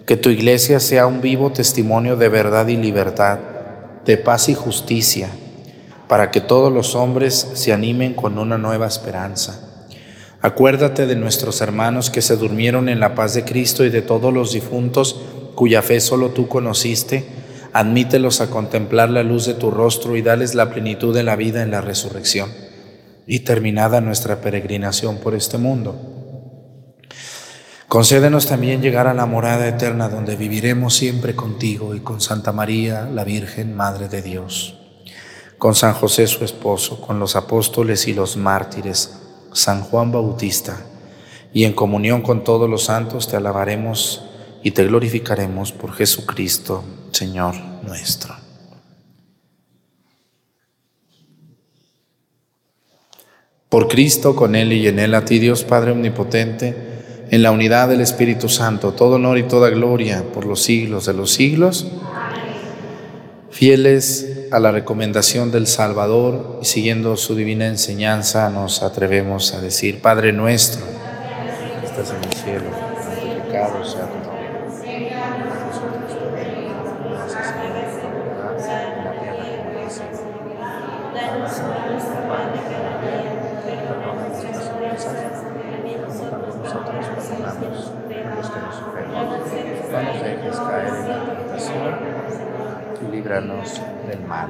[0.06, 3.40] Que tu iglesia sea un vivo testimonio de verdad y libertad,
[4.06, 5.30] de paz y justicia
[6.08, 9.62] para que todos los hombres se animen con una nueva esperanza.
[10.42, 14.32] Acuérdate de nuestros hermanos que se durmieron en la paz de Cristo y de todos
[14.32, 15.20] los difuntos
[15.56, 17.26] cuya fe solo tú conociste.
[17.76, 21.62] Admítelos a contemplar la luz de tu rostro y dales la plenitud de la vida
[21.62, 22.50] en la resurrección.
[23.28, 25.96] Y terminada nuestra peregrinación por este mundo,
[27.88, 33.10] concédenos también llegar a la morada eterna donde viviremos siempre contigo y con Santa María,
[33.12, 34.76] la Virgen, Madre de Dios
[35.58, 39.18] con San José su esposo, con los apóstoles y los mártires,
[39.54, 40.78] San Juan Bautista,
[41.54, 44.25] y en comunión con todos los santos te alabaremos
[44.66, 47.54] y te glorificaremos por Jesucristo, Señor
[47.84, 48.34] nuestro.
[53.70, 56.76] Por Cristo, con Él y en Él, a ti Dios Padre Omnipotente,
[57.30, 61.14] en la unidad del Espíritu Santo, todo honor y toda gloria por los siglos de
[61.14, 61.86] los siglos.
[63.52, 70.02] Fieles a la recomendación del Salvador y siguiendo su divina enseñanza nos atrevemos a decir,
[70.02, 70.84] Padre nuestro,
[71.82, 72.70] que estás en el cielo,
[73.04, 74.36] santificado sea tu nombre.
[89.96, 92.16] No nos dejes caer en la tentación
[93.12, 94.50] líbranos del mal.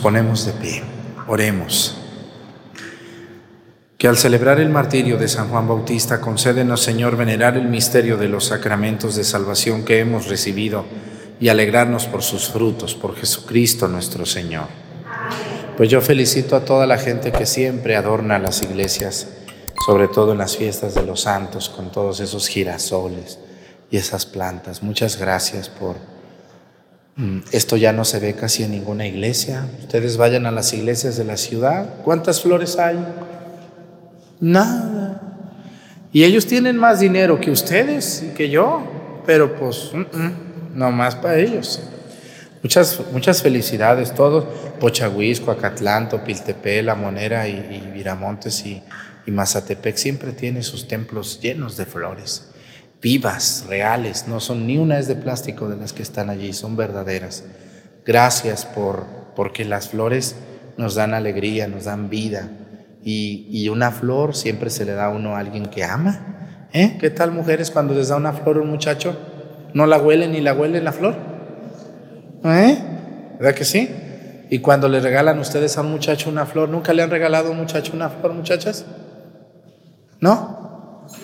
[0.00, 0.82] Ponemos de pie,
[1.28, 1.96] oremos.
[3.98, 8.28] Que al celebrar el martirio de San Juan Bautista concédenos, Señor, venerar el misterio de
[8.28, 10.86] los sacramentos de salvación que hemos recibido
[11.38, 14.66] y alegrarnos por sus frutos, por Jesucristo nuestro Señor.
[15.76, 19.28] Pues yo felicito a toda la gente que siempre adorna las iglesias,
[19.86, 23.38] sobre todo en las fiestas de los santos, con todos esos girasoles
[23.90, 24.82] y esas plantas.
[24.82, 25.96] Muchas gracias por
[27.52, 29.66] esto ya no se ve casi en ninguna iglesia.
[29.80, 31.96] Ustedes vayan a las iglesias de la ciudad.
[32.02, 32.98] ¿Cuántas flores hay?
[34.40, 35.20] Nada.
[36.12, 38.82] Y ellos tienen más dinero que ustedes y que yo,
[39.26, 39.92] pero pues
[40.74, 41.80] no más para ellos.
[42.62, 44.44] Muchas, muchas felicidades todos.
[44.80, 48.82] Pochahuisco, Acatlanto, Piltepé, La Monera y, y Viramontes y,
[49.26, 52.49] y Mazatepec siempre tiene sus templos llenos de flores
[53.00, 56.76] vivas, reales, no son ni una es de plástico de las que están allí, son
[56.76, 57.44] verdaderas.
[58.04, 60.36] Gracias por porque las flores
[60.76, 62.50] nos dan alegría, nos dan vida.
[63.02, 66.68] Y, una flor siempre se le da a uno a alguien que ama.
[66.72, 66.98] ¿Eh?
[67.00, 69.16] ¿Qué tal mujeres cuando les da una flor a un muchacho?
[69.72, 71.14] ¿No la huelen ni la huelen la flor?
[72.44, 72.78] ¿Eh?
[73.38, 73.88] ¿Verdad que sí?
[74.50, 77.50] Y cuando le regalan ustedes a un muchacho una flor, ¿nunca le han regalado a
[77.52, 78.84] un muchacho una flor, muchachas?
[80.20, 80.69] ¿No?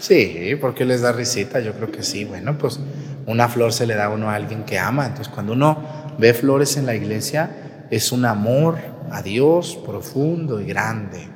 [0.01, 2.25] Sí, porque les da risita, yo creo que sí.
[2.25, 2.81] Bueno, pues
[3.27, 5.07] una flor se le da a uno a alguien que ama.
[5.07, 5.79] Entonces, cuando uno
[6.19, 8.77] ve flores en la iglesia, es un amor
[9.11, 11.29] a Dios profundo y grande.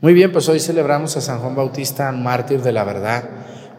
[0.00, 3.24] Muy bien, pues hoy celebramos a San Juan Bautista, mártir de la verdad.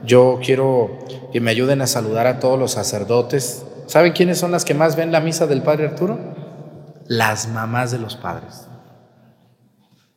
[0.06, 1.00] Yo quiero
[1.32, 3.66] que me ayuden a saludar a todos los sacerdotes.
[3.88, 6.42] ¿Saben quiénes son las que más ven la misa del Padre Arturo?
[7.12, 8.68] las mamás de los padres.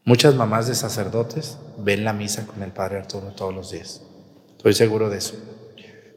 [0.06, 4.02] Muchas mamás de sacerdotes ven la misa con el Padre Arturo todos los días.
[4.54, 5.34] Estoy seguro de eso.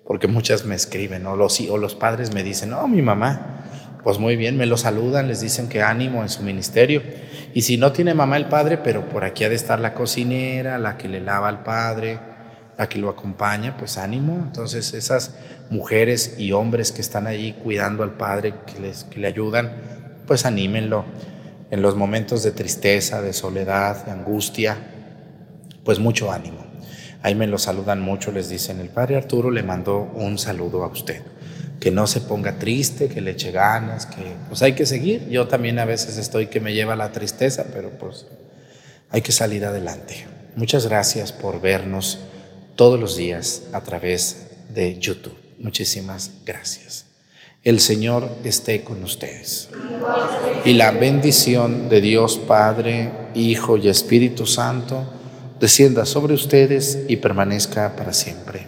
[0.05, 3.63] Porque muchas me escriben, o los, o los padres me dicen, no, mi mamá.
[4.03, 7.01] Pues muy bien, me lo saludan, les dicen que ánimo en su ministerio.
[7.53, 10.77] Y si no tiene mamá el padre, pero por aquí ha de estar la cocinera,
[10.77, 12.19] la que le lava al padre,
[12.77, 14.33] la que lo acompaña, pues ánimo.
[14.45, 15.33] Entonces esas
[15.69, 19.71] mujeres y hombres que están allí cuidando al padre, que, les, que le ayudan,
[20.25, 21.05] pues anímenlo
[21.69, 24.77] en los momentos de tristeza, de soledad, de angustia,
[25.83, 26.65] pues mucho ánimo.
[27.23, 30.87] Ahí me lo saludan mucho, les dicen, el padre Arturo le mandó un saludo a
[30.87, 31.21] usted.
[31.79, 35.27] Que no se ponga triste, que le eche ganas, que pues hay que seguir.
[35.29, 38.25] Yo también a veces estoy que me lleva la tristeza, pero pues
[39.09, 40.25] hay que salir adelante.
[40.55, 42.19] Muchas gracias por vernos
[42.75, 45.37] todos los días a través de YouTube.
[45.59, 47.06] Muchísimas gracias.
[47.67, 49.67] El Señor esté con ustedes.
[50.63, 55.03] Y la bendición de Dios Padre, Hijo y Espíritu Santo
[55.59, 58.67] descienda sobre ustedes y permanezca para siempre.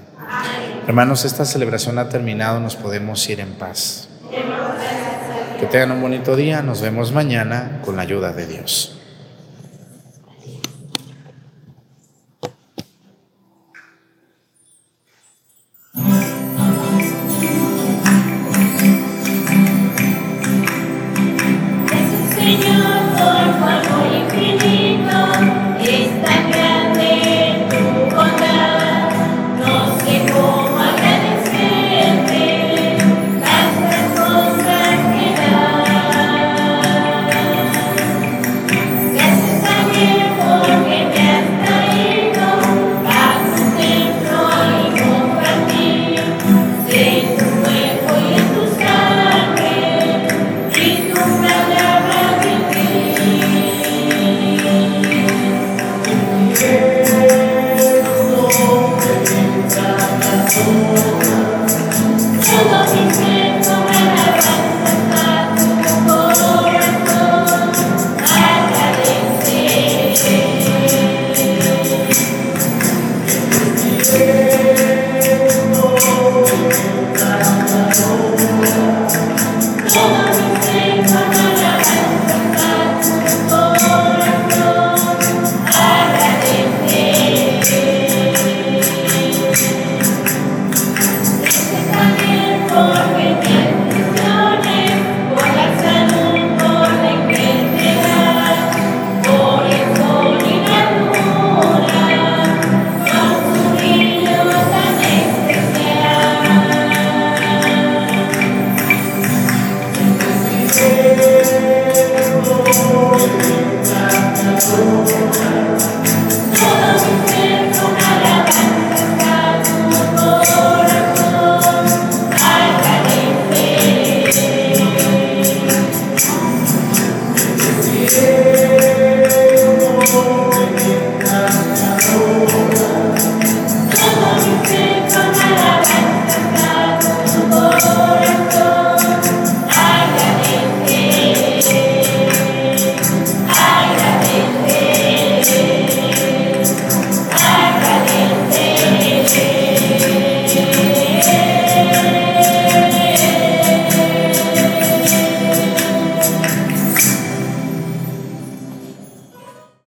[0.86, 4.10] Hermanos, esta celebración ha terminado, nos podemos ir en paz.
[5.62, 8.99] Que tengan un bonito día, nos vemos mañana con la ayuda de Dios.